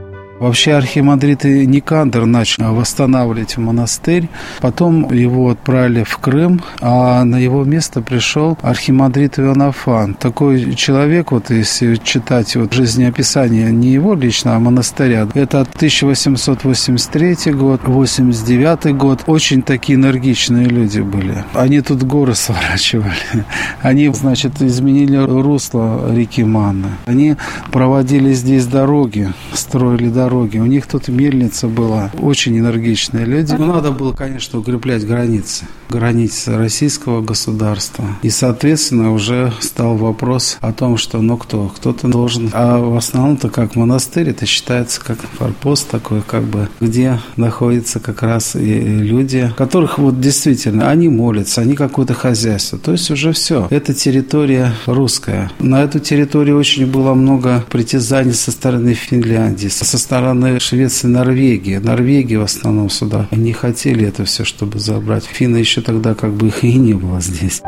Вообще 0.42 0.74
архимандрит 0.74 1.44
Никандр 1.44 2.26
начал 2.26 2.74
восстанавливать 2.74 3.58
монастырь. 3.58 4.28
Потом 4.60 5.14
его 5.14 5.52
отправили 5.52 6.04
в 6.04 6.18
Крым, 6.18 6.62
а 6.82 7.24
на 7.26 7.36
его 7.36 7.64
место 7.64 8.02
пришел 8.02 8.58
архимандрит 8.64 9.38
Ионафан. 9.38 10.16
Такой 10.16 10.74
человек, 10.74 11.32
вот 11.32 11.52
если 11.52 11.96
читать 11.98 12.56
вот 12.56 12.74
жизнеописание 12.74 13.72
не 13.72 13.90
его 13.90 14.16
лично, 14.16 14.56
а 14.56 14.60
монастыря, 14.60 15.28
это 15.36 15.62
1883 15.62 17.52
год, 17.54 17.82
89 17.84 18.98
год. 18.98 19.22
Очень 19.28 19.62
такие 19.62 19.96
энергичные 19.96 20.66
люди 20.66 21.02
были. 21.02 21.44
Они 21.54 21.82
тут 21.82 22.02
горы 22.02 22.34
сворачивали. 22.34 23.14
Они, 23.84 24.08
значит, 24.08 24.60
изменили 24.60 25.18
русло 25.18 26.12
реки 26.12 26.44
Манны. 26.44 26.88
Они 27.06 27.36
проводили 27.72 28.34
здесь 28.34 28.66
дороги, 28.66 29.32
строили 29.54 30.10
дороги 30.10 30.31
дороги. 30.32 30.58
У 30.58 30.66
них 30.66 30.88
тут 30.88 31.10
мельница 31.10 31.68
была. 31.68 32.10
Очень 32.20 32.58
энергичные 32.58 33.26
люди. 33.26 33.54
Но 33.54 33.66
надо 33.66 33.92
было, 33.92 34.14
конечно, 34.14 34.60
укреплять 34.60 35.06
границы. 35.06 35.66
Границы 35.90 36.58
российского 36.58 37.22
государства. 37.22 38.06
И, 38.22 38.30
соответственно, 38.30 39.12
уже 39.12 39.52
стал 39.60 39.98
вопрос 39.98 40.58
о 40.62 40.72
том, 40.72 40.98
что 40.98 41.22
ну 41.22 41.38
кто? 41.38 41.68
Кто-то 41.68 42.08
должен. 42.08 42.50
А 42.54 42.80
в 42.80 42.96
основном-то 42.96 43.50
как 43.50 43.76
монастырь, 43.76 44.30
это 44.30 44.46
считается 44.46 45.02
как 45.02 45.20
форпост 45.38 45.90
такой, 45.90 46.22
как 46.22 46.44
бы, 46.44 46.70
где 46.80 47.20
находятся 47.36 48.00
как 48.00 48.24
раз 48.24 48.56
и 48.56 48.80
люди, 48.82 49.52
которых 49.58 49.98
вот 50.00 50.22
действительно, 50.22 50.90
они 50.90 51.10
молятся, 51.10 51.62
они 51.62 51.76
какое-то 51.76 52.14
хозяйство. 52.14 52.78
То 52.80 52.94
есть 52.94 53.12
уже 53.12 53.34
все. 53.34 53.68
Это 53.70 53.94
территория 53.94 54.74
русская. 54.86 55.52
На 55.60 55.84
эту 55.84 56.00
территорию 56.00 56.58
очень 56.58 56.86
было 56.86 57.14
много 57.14 57.66
притязаний 57.70 58.34
со 58.34 58.52
стороны 58.52 58.94
Финляндии, 58.94 59.68
со 59.68 59.98
стороны 59.98 60.21
Швеции, 60.60 61.08
Норвегии. 61.08 61.78
Норвегия 61.78 62.38
в 62.38 62.44
основном 62.44 62.90
сюда. 62.90 63.28
Они 63.32 63.54
хотели 63.54 64.08
это 64.08 64.24
все, 64.26 64.46
чтобы 64.46 64.80
забрать. 64.80 65.26
Финны 65.26 65.58
еще 65.58 65.82
тогда 65.82 66.14
как 66.14 66.34
бы 66.34 66.48
их 66.48 66.64
и 66.64 66.74
не 66.76 66.94
было 66.94 67.20
здесь. 67.20 67.62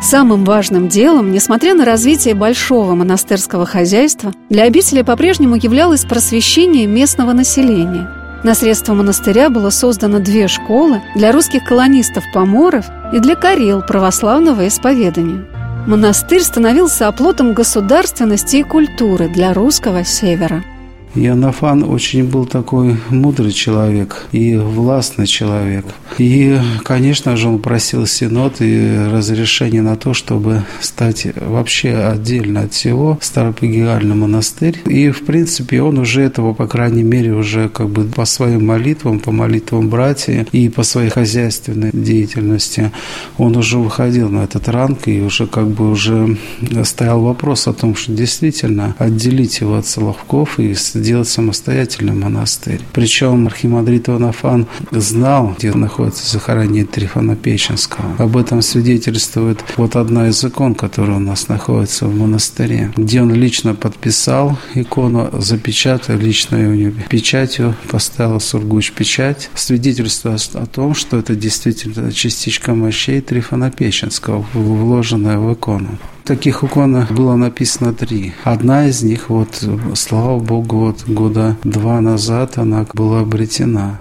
Самым 0.00 0.44
важным 0.44 0.88
делом, 0.88 1.32
несмотря 1.32 1.74
на 1.74 1.84
развитие 1.84 2.34
большого 2.34 2.94
монастырского 2.94 3.66
хозяйства, 3.66 4.32
для 4.50 4.64
обители 4.64 5.02
по-прежнему 5.02 5.56
являлось 5.56 6.04
просвещение 6.04 6.86
местного 6.86 7.32
населения. 7.32 8.08
На 8.44 8.54
средства 8.54 8.94
монастыря 8.94 9.48
было 9.48 9.70
создано 9.70 10.20
две 10.20 10.46
школы 10.48 11.00
для 11.16 11.32
русских 11.32 11.64
колонистов-поморов 11.64 12.84
и 13.14 13.18
для 13.18 13.34
карел 13.34 13.80
православного 13.80 14.68
исповедания. 14.68 15.46
Монастырь 15.86 16.42
становился 16.42 17.08
оплотом 17.08 17.52
государственности 17.54 18.56
и 18.56 18.62
культуры 18.62 19.28
для 19.28 19.54
русского 19.54 20.04
севера– 20.04 20.62
Иоаннафан 21.14 21.84
очень 21.84 22.24
был 22.24 22.44
такой 22.44 22.96
мудрый 23.10 23.52
человек 23.52 24.26
и 24.32 24.56
властный 24.56 25.26
человек. 25.26 25.84
И, 26.18 26.58
конечно 26.84 27.36
же, 27.36 27.48
он 27.48 27.60
просил 27.60 28.06
Синод 28.06 28.56
и 28.60 29.08
разрешение 29.10 29.82
на 29.82 29.96
то, 29.96 30.12
чтобы 30.14 30.64
стать 30.80 31.26
вообще 31.36 31.94
отдельно 31.94 32.62
от 32.62 32.72
всего 32.72 33.18
Старопегиальный 33.20 34.14
монастырь. 34.14 34.80
И, 34.86 35.10
в 35.10 35.24
принципе, 35.24 35.82
он 35.82 35.98
уже 35.98 36.22
этого, 36.22 36.52
по 36.52 36.66
крайней 36.66 37.02
мере, 37.02 37.32
уже 37.32 37.68
как 37.68 37.88
бы 37.88 38.04
по 38.04 38.24
своим 38.24 38.66
молитвам, 38.66 39.20
по 39.20 39.30
молитвам 39.30 39.88
братьев 39.88 40.48
и 40.52 40.68
по 40.68 40.82
своей 40.82 41.10
хозяйственной 41.10 41.90
деятельности, 41.92 42.90
он 43.38 43.56
уже 43.56 43.78
выходил 43.78 44.28
на 44.28 44.44
этот 44.44 44.68
ранг 44.68 45.06
и 45.06 45.20
уже 45.20 45.46
как 45.46 45.68
бы 45.68 45.90
уже 45.90 46.36
стоял 46.84 47.20
вопрос 47.20 47.68
о 47.68 47.72
том, 47.72 47.94
что 47.94 48.12
действительно 48.12 48.94
отделить 48.98 49.60
его 49.60 49.76
от 49.76 49.86
Соловков 49.86 50.58
и 50.58 50.74
сделать 51.04 51.28
самостоятельный 51.28 52.14
монастырь. 52.14 52.80
Причем 52.94 53.46
архимандрит 53.46 54.08
Иванофан 54.08 54.66
знал, 54.90 55.54
где 55.58 55.70
находится 55.74 56.30
захоронение 56.30 56.86
Трифона 56.86 57.36
Печенского. 57.36 58.16
Об 58.16 58.38
этом 58.38 58.62
свидетельствует 58.62 59.62
вот 59.76 59.96
одна 59.96 60.28
из 60.28 60.42
икон, 60.42 60.74
которая 60.74 61.18
у 61.18 61.20
нас 61.20 61.48
находится 61.48 62.06
в 62.06 62.16
монастыре, 62.16 62.90
где 62.96 63.20
он 63.20 63.34
лично 63.34 63.74
подписал 63.74 64.58
икону, 64.74 65.28
запечатал 65.38 66.16
личной 66.16 66.68
у 66.68 66.74
него 66.74 66.94
печатью, 67.10 67.74
поставил 67.90 68.40
Сургуч 68.40 68.92
печать, 68.92 69.50
свидетельство 69.54 70.36
о 70.54 70.66
том, 70.66 70.94
что 70.94 71.18
это 71.18 71.34
действительно 71.34 72.12
частичка 72.12 72.74
мощей 72.74 73.20
Трифона 73.20 73.70
Печенского, 73.70 74.46
вложенная 74.54 75.38
в 75.38 75.52
икону. 75.52 75.98
Таких 76.24 76.64
икон 76.64 77.06
было 77.10 77.36
написано 77.36 77.92
три. 77.92 78.32
Одна 78.44 78.86
из 78.86 79.02
них, 79.02 79.28
вот, 79.28 79.62
слава 79.94 80.38
богу, 80.38 80.78
вот 80.78 81.04
года 81.06 81.56
два 81.64 82.00
назад 82.00 82.56
она 82.56 82.86
была 82.94 83.20
обретена. 83.20 84.00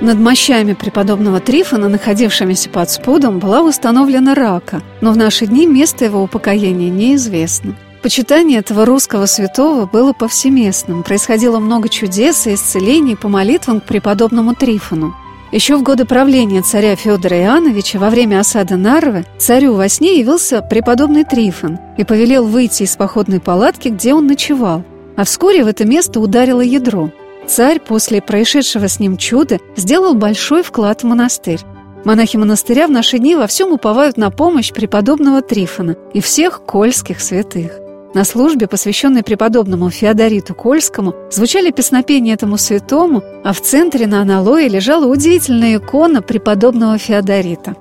Над 0.00 0.18
мощами 0.18 0.72
преподобного 0.74 1.40
Трифона, 1.40 1.88
находившимися 1.88 2.70
под 2.70 2.90
спудом, 2.90 3.38
была 3.38 3.62
установлена 3.62 4.34
рака, 4.34 4.82
но 5.00 5.12
в 5.12 5.16
наши 5.16 5.46
дни 5.46 5.66
место 5.66 6.04
его 6.04 6.22
упокоения 6.22 6.90
неизвестно. 6.90 7.76
Почитание 8.02 8.60
этого 8.60 8.86
русского 8.86 9.26
святого 9.26 9.86
было 9.86 10.12
повсеместным. 10.12 11.02
Происходило 11.02 11.58
много 11.58 11.88
чудес 11.88 12.46
и 12.46 12.54
исцелений 12.54 13.16
по 13.16 13.28
молитвам 13.28 13.80
к 13.80 13.84
преподобному 13.84 14.54
Трифону. 14.54 15.14
Еще 15.52 15.74
в 15.76 15.82
годы 15.82 16.04
правления 16.04 16.62
царя 16.62 16.94
Федора 16.94 17.36
Иоанновича 17.40 17.98
во 17.98 18.08
время 18.08 18.38
осады 18.38 18.76
Нарвы 18.76 19.24
царю 19.36 19.74
во 19.74 19.88
сне 19.88 20.20
явился 20.20 20.62
преподобный 20.62 21.24
Трифон 21.24 21.78
и 21.98 22.04
повелел 22.04 22.46
выйти 22.46 22.84
из 22.84 22.94
походной 22.94 23.40
палатки, 23.40 23.88
где 23.88 24.14
он 24.14 24.28
ночевал. 24.28 24.84
А 25.16 25.24
вскоре 25.24 25.64
в 25.64 25.66
это 25.66 25.84
место 25.84 26.20
ударило 26.20 26.60
ядро. 26.60 27.10
Царь 27.48 27.80
после 27.80 28.22
происшедшего 28.22 28.86
с 28.86 29.00
ним 29.00 29.16
чуда 29.16 29.58
сделал 29.76 30.14
большой 30.14 30.62
вклад 30.62 31.02
в 31.02 31.06
монастырь. 31.06 31.60
Монахи 32.04 32.36
монастыря 32.36 32.86
в 32.86 32.92
наши 32.92 33.18
дни 33.18 33.34
во 33.34 33.48
всем 33.48 33.72
уповают 33.72 34.16
на 34.16 34.30
помощь 34.30 34.72
преподобного 34.72 35.42
Трифона 35.42 35.96
и 36.14 36.20
всех 36.20 36.62
кольских 36.62 37.20
святых. 37.20 37.72
На 38.12 38.24
службе, 38.24 38.66
посвященной 38.66 39.22
преподобному 39.22 39.88
Феодориту 39.88 40.52
Кольскому, 40.52 41.14
звучали 41.30 41.70
песнопения 41.70 42.34
этому 42.34 42.58
святому, 42.58 43.22
а 43.44 43.52
в 43.52 43.60
центре 43.60 44.08
на 44.08 44.20
аналое 44.20 44.68
лежала 44.68 45.06
удивительная 45.06 45.76
икона 45.76 46.20
преподобного 46.20 46.98
Феодорита. 46.98 47.76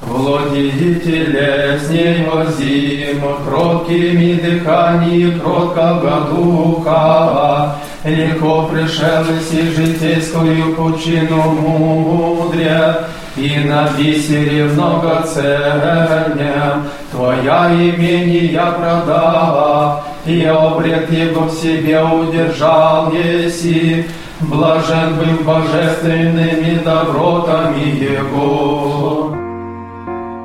Владителя 0.00 1.78
с 1.78 1.90
ней 1.90 2.24
возим, 2.24 3.22
кроткими 3.46 4.40
дыханий 4.40 5.38
кроткого 5.38 6.28
духа, 6.30 7.76
легко 8.04 8.70
пришелось 8.72 9.52
и 9.52 9.68
житейскую 9.70 10.74
пучину 10.76 11.42
мудря, 11.42 13.06
и 13.36 13.58
на 13.66 13.90
бисере 13.98 14.64
много 14.64 15.22
ценя, 15.26 16.82
Твоя 17.14 17.72
имение 17.72 18.60
продала, 18.76 20.02
и 20.26 20.44
обрек 20.46 21.08
его 21.12 21.42
в 21.42 21.52
себе 21.52 22.02
удержал 22.02 23.12
еси, 23.12 24.06
блажен 24.40 25.14
был 25.14 25.44
божественными 25.44 26.80
добротами 26.84 28.02
его. 28.02 29.33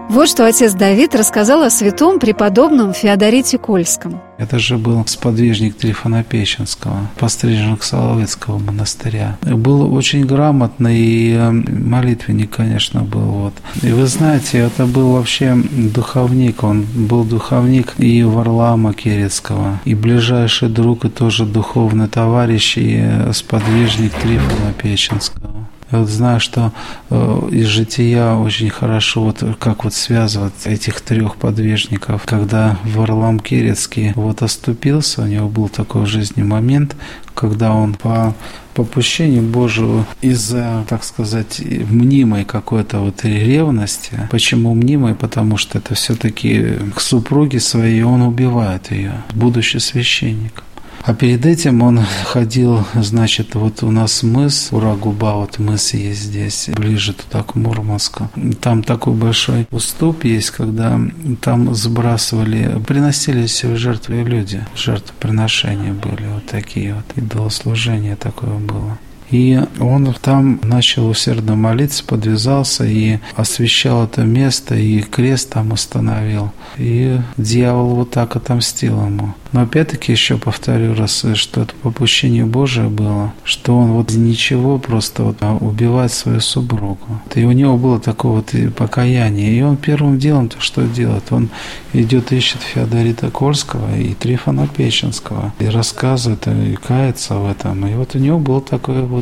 Вот 0.10 0.28
что 0.28 0.48
отец 0.48 0.74
Давид 0.74 1.13
рассказал 1.13 1.62
о 1.62 1.69
святом 1.69 2.19
преподобном 2.19 2.95
Феодорите 2.95 3.60
Кольском. 3.60 4.19
Это 4.39 4.58
же 4.58 4.80
был 4.80 5.06
сподвижник 5.06 5.78
Трифона 5.78 6.24
Печенского, 6.24 7.08
постриженных 7.19 7.84
Соловецкого 7.84 8.58
монастыря. 8.58 9.38
Был 9.43 9.93
очень 9.93 10.26
грамотный 10.26 10.98
и 10.98 11.34
э, 11.36 11.52
молитвенник, 11.52 12.50
конечно, 12.50 13.02
был. 13.02 13.19
Вот. 13.19 13.54
И 13.84 13.91
вы 13.91 14.08
знаете, 14.08 14.58
это 14.58 14.88
был 14.88 15.12
вообще 15.12 15.56
духовник. 15.56 16.63
Он 16.63 16.88
был 16.95 17.24
духовник 17.24 17.93
и 18.00 18.24
Варлама 18.24 18.93
Керецкого, 18.95 19.80
и 19.86 19.93
ближайший 19.93 20.69
друг, 20.69 21.06
и 21.06 21.10
тоже 21.10 21.45
духовный 21.45 22.08
товарищ, 22.08 22.78
и 22.78 22.98
э, 23.00 23.32
сподвижник 23.32 24.13
Трифона 24.13 24.74
Печенского. 24.82 25.68
Я 25.91 25.99
вот 25.99 26.10
знаю, 26.10 26.39
что 26.39 26.71
э, 27.10 27.49
из 27.52 27.67
жития 27.67 28.34
очень 28.34 28.69
хорошо, 28.69 29.23
вот 29.23 29.43
как 29.60 29.84
вот 29.84 29.93
связывать 29.93 30.65
этих 30.65 31.02
трех 31.02 31.36
подвижников. 31.36 32.23
Когда 32.25 32.78
Варлам 32.84 33.39
Керецкий 33.39 34.13
вот 34.15 34.43
оступился, 34.43 35.23
у 35.23 35.25
него 35.25 35.49
был 35.49 35.67
такой 35.67 36.04
в 36.04 36.08
жизни 36.08 36.43
момент, 36.43 36.95
когда 37.34 37.73
он 37.73 37.95
по 37.95 38.36
попущению 38.73 39.43
Божию 39.43 40.06
из-за, 40.21 40.86
так 40.88 41.04
сказать, 41.04 41.60
мнимой 41.60 42.45
какой-то 42.45 42.99
вот 42.99 43.25
ревности. 43.25 44.28
Почему 44.30 44.73
мнимой? 44.73 45.15
Потому 45.15 45.58
что 45.58 45.80
это 45.80 45.95
все-таки 45.95 46.75
к 46.95 47.02
супруге 47.02 47.60
своей 47.60 48.04
он 48.04 48.21
убивает 48.21 48.91
ее, 48.91 49.13
будущий 49.34 49.80
священник. 49.80 50.63
А 51.10 51.15
перед 51.15 51.43
этим 51.43 51.82
он 51.82 52.02
ходил, 52.26 52.86
значит, 52.93 53.56
вот 53.56 53.82
у 53.82 53.89
нас 53.89 54.22
мыс, 54.22 54.67
Урагуба, 54.69 55.34
вот 55.38 55.58
мыс 55.58 55.95
есть 55.95 56.22
здесь, 56.22 56.69
ближе 56.78 57.13
туда, 57.13 57.41
к 57.41 57.56
Мурманску. 57.56 58.30
Там 58.62 58.84
такой 58.84 59.15
большой 59.15 59.65
уступ 59.72 60.24
есть, 60.24 60.52
когда 60.52 61.00
там 61.41 61.74
сбрасывали, 61.74 62.80
приносились 62.88 63.63
в 63.63 63.76
жертвы 63.76 64.22
люди, 64.22 64.63
жертвоприношения 64.76 65.93
были 65.93 66.28
вот 66.28 66.45
такие 66.45 66.93
вот, 66.93 67.06
идолослужение 67.15 68.15
такое 68.15 68.60
было. 68.60 69.00
И 69.32 69.62
он 69.80 70.13
там 70.22 70.60
начал 70.63 71.08
усердно 71.08 71.56
молиться, 71.56 72.04
подвязался 72.04 72.86
и 72.86 73.20
освещал 73.36 74.06
это 74.06 74.22
место, 74.22 74.76
и 74.76 75.02
крест 75.02 75.52
там 75.52 75.72
установил. 75.72 76.52
И 76.78 77.20
дьявол 77.38 77.96
вот 77.96 78.12
так 78.12 78.36
отомстил 78.36 79.06
ему. 79.06 79.34
Но 79.52 79.62
опять-таки 79.62 80.12
еще 80.12 80.38
повторю 80.38 80.94
раз, 80.94 81.26
что 81.34 81.62
это 81.62 81.74
попущение 81.82 82.46
Божие 82.46 82.88
было, 82.88 83.34
что 83.44 83.78
он 83.78 83.94
вот 83.94 84.12
ничего 84.12 84.78
просто 84.78 85.24
вот 85.24 85.38
убивать 85.60 86.13
свою 86.13 86.39
супругу. 86.39 87.00
И 87.34 87.44
у 87.44 87.52
него 87.52 87.78
было 87.78 88.00
такое 88.00 88.32
вот 88.32 88.76
покаяние. 88.76 89.58
И 89.58 89.62
он 89.62 89.78
первым 89.78 90.20
делом 90.20 90.50
то 90.50 90.62
что 90.62 90.84
делает? 90.84 91.24
Он 91.32 91.50
идет 91.94 92.32
ищет 92.32 92.62
Феодорита 92.62 93.32
Кольского 93.32 93.98
и 93.98 94.13
Трифона 94.13 94.68
Печенского 94.68 95.52
и 95.60 95.65
рассказывает 95.65 96.48
и 96.48 96.76
кается 96.76 97.36
в 97.36 97.50
этом. 97.50 97.88
И 97.88 97.96
вот 97.96 98.15
у 98.15 98.20
него 98.20 98.39
был 98.39 98.62
такой 98.62 99.02
вот 99.02 99.18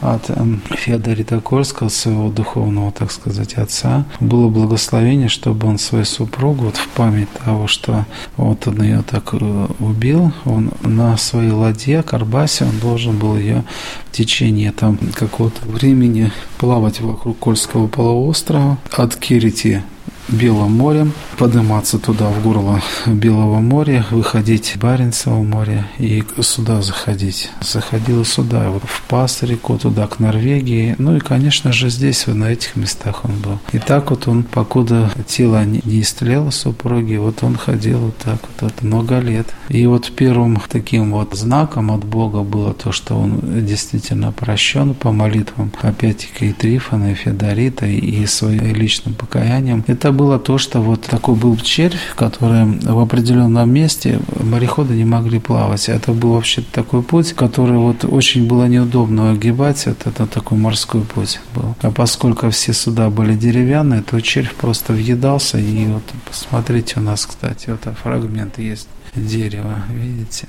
от 0.00 0.30
эм, 0.30 0.60
Феодорита 0.70 1.40
Кольского, 1.40 1.88
своего 1.88 2.28
духовного, 2.28 2.92
так 2.92 3.10
сказать, 3.10 3.54
отца, 3.54 4.04
было 4.20 4.48
благословение, 4.48 5.28
чтобы 5.28 5.68
он 5.68 5.78
свою 5.78 6.04
супругу 6.04 6.66
вот 6.66 6.76
в 6.76 6.88
память 6.88 7.30
того, 7.44 7.66
что 7.66 8.04
вот 8.36 8.66
он 8.66 8.82
ее 8.82 9.02
так 9.02 9.34
э, 9.34 9.66
убил, 9.78 10.32
он 10.44 10.70
на 10.82 11.16
своей 11.16 11.50
ладье, 11.50 12.02
Карбасе, 12.02 12.64
он 12.64 12.78
должен 12.78 13.18
был 13.18 13.36
ее 13.36 13.64
в 14.10 14.16
течение 14.16 14.72
там 14.72 14.98
какого-то 15.14 15.66
времени 15.66 16.32
плавать 16.58 17.00
вокруг 17.00 17.38
Кольского 17.38 17.86
полуострова 17.86 18.78
от 18.92 19.16
Кирити 19.16 19.82
Белым 20.28 20.72
морем, 20.72 21.12
подниматься 21.36 21.98
туда, 21.98 22.28
в 22.28 22.42
горло 22.42 22.80
Белого 23.06 23.60
моря, 23.60 24.06
выходить 24.10 24.74
в 24.74 24.78
Баренцево 24.78 25.42
море 25.42 25.86
и 25.98 26.24
сюда 26.40 26.80
заходить. 26.80 27.50
Заходил 27.60 28.24
сюда, 28.24 28.70
вот 28.70 28.82
в 28.84 29.02
Пастерику, 29.02 29.76
туда, 29.78 30.06
к 30.06 30.18
Норвегии. 30.20 30.94
Ну 30.98 31.16
и, 31.16 31.20
конечно 31.20 31.72
же, 31.72 31.90
здесь, 31.90 32.26
вот 32.26 32.36
на 32.36 32.46
этих 32.46 32.76
местах 32.76 33.24
он 33.24 33.32
был. 33.40 33.58
И 33.72 33.78
так 33.78 34.10
вот 34.10 34.26
он, 34.26 34.44
покуда 34.44 35.10
тело 35.26 35.62
не, 35.64 35.82
не 35.84 36.00
истлело 36.00 36.50
супруги, 36.50 37.16
вот 37.16 37.42
он 37.42 37.56
ходил 37.56 37.98
вот 37.98 38.16
так 38.18 38.38
вот, 38.40 38.72
вот 38.72 38.82
много 38.82 39.18
лет. 39.18 39.46
И 39.68 39.86
вот 39.86 40.10
первым 40.16 40.60
таким 40.68 41.12
вот 41.12 41.34
знаком 41.34 41.90
от 41.90 42.04
Бога 42.04 42.40
было 42.40 42.72
то, 42.72 42.92
что 42.92 43.14
он 43.14 43.40
действительно 43.66 44.32
прощен 44.32 44.94
по 44.94 45.12
молитвам, 45.12 45.70
опять-таки 45.82 46.48
и 46.48 46.52
Трифона, 46.52 47.12
и 47.12 47.14
Федорита, 47.14 47.86
и 47.86 48.24
своим 48.26 48.74
личным 48.74 49.14
покаянием. 49.14 49.84
Это 49.86 50.13
было 50.14 50.38
то, 50.38 50.58
что 50.58 50.80
вот 50.80 51.02
такой 51.02 51.34
был 51.34 51.56
червь, 51.56 52.14
который 52.16 52.64
в 52.64 52.98
определенном 52.98 53.70
месте 53.70 54.20
мореходы 54.40 54.94
не 54.94 55.04
могли 55.04 55.38
плавать. 55.38 55.88
Это 55.88 56.12
был 56.12 56.32
вообще 56.32 56.62
такой 56.62 57.02
путь, 57.02 57.32
который 57.32 57.76
вот 57.76 58.04
очень 58.04 58.48
было 58.48 58.64
неудобно 58.64 59.32
огибать. 59.32 59.86
Это, 59.86 60.10
это 60.10 60.26
такой 60.26 60.58
морской 60.58 61.02
путь 61.02 61.40
был. 61.54 61.74
А 61.82 61.90
поскольку 61.90 62.50
все 62.50 62.72
суда 62.72 63.10
были 63.10 63.34
деревянные, 63.34 64.02
то 64.02 64.20
червь 64.20 64.54
просто 64.54 64.92
въедался. 64.92 65.58
И 65.58 65.86
вот 65.86 66.04
посмотрите, 66.28 66.94
у 66.96 67.02
нас, 67.02 67.26
кстати, 67.26 67.70
вот 67.70 67.80
фрагмент 68.02 68.58
есть 68.58 68.88
дерева, 69.14 69.82
видите? 69.90 70.48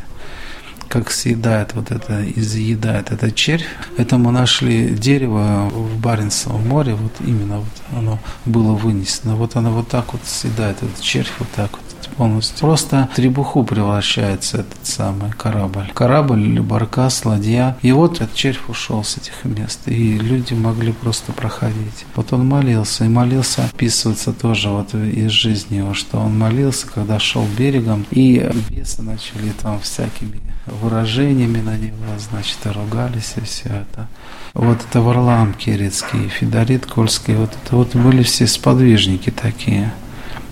Как 0.87 1.11
съедает 1.11 1.73
вот 1.73 1.91
это, 1.91 2.23
изъедает 2.35 3.11
этот 3.11 3.35
червь. 3.35 3.65
Это 3.97 4.17
мы 4.17 4.31
нашли 4.31 4.89
дерево 4.89 5.69
в 5.69 5.99
Баренцевом 5.99 6.67
море, 6.67 6.95
вот 6.95 7.13
именно 7.19 7.59
вот 7.59 7.97
оно 7.97 8.19
было 8.45 8.73
вынесено. 8.73 9.35
Вот 9.35 9.55
оно 9.55 9.71
вот 9.71 9.87
так 9.87 10.13
вот 10.13 10.21
съедает 10.25 10.77
этот 10.77 11.01
червь, 11.01 11.31
вот 11.39 11.49
так 11.55 11.71
вот 11.71 11.85
полностью. 12.15 12.57
Просто 12.59 13.09
требуху 13.15 13.63
превращается 13.63 14.59
этот 14.59 14.85
самый 14.85 15.31
корабль. 15.31 15.91
Корабль 15.93 16.41
или 16.41 16.59
баркас, 16.59 17.25
ладья. 17.25 17.77
И 17.81 17.91
вот 17.91 18.21
этот 18.21 18.33
червь 18.33 18.67
ушел 18.67 19.03
с 19.03 19.17
этих 19.17 19.43
мест. 19.43 19.81
И 19.85 20.17
люди 20.17 20.53
могли 20.53 20.91
просто 20.91 21.31
проходить. 21.31 22.05
Вот 22.15 22.33
он 22.33 22.47
молился. 22.47 23.05
И 23.05 23.09
молился, 23.09 23.65
описывается 23.65 24.33
тоже 24.33 24.69
вот 24.69 24.93
из 24.93 25.31
жизни 25.31 25.77
его, 25.77 25.93
что 25.93 26.17
он 26.17 26.37
молился, 26.37 26.87
когда 26.87 27.19
шел 27.19 27.45
берегом. 27.57 28.05
И 28.11 28.49
бесы 28.69 29.01
начали 29.01 29.51
там 29.61 29.79
всякими 29.79 30.41
выражениями 30.65 31.61
на 31.61 31.77
него, 31.77 32.17
значит, 32.17 32.57
ругались 32.65 33.33
и 33.37 33.41
все 33.41 33.69
это. 33.69 34.07
Вот 34.53 34.79
это 34.87 35.01
Варлам 35.01 35.53
Кирицкий, 35.53 36.29
Федорит 36.29 36.85
Кольский, 36.85 37.35
вот 37.35 37.51
это 37.53 37.75
вот 37.75 37.95
были 37.95 38.23
все 38.23 38.47
сподвижники 38.47 39.29
такие, 39.29 39.93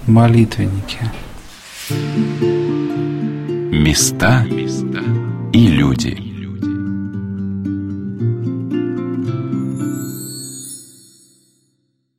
молитвенники. 0.07 0.99
Места 3.71 4.45
и 5.53 5.67
люди. 5.67 6.32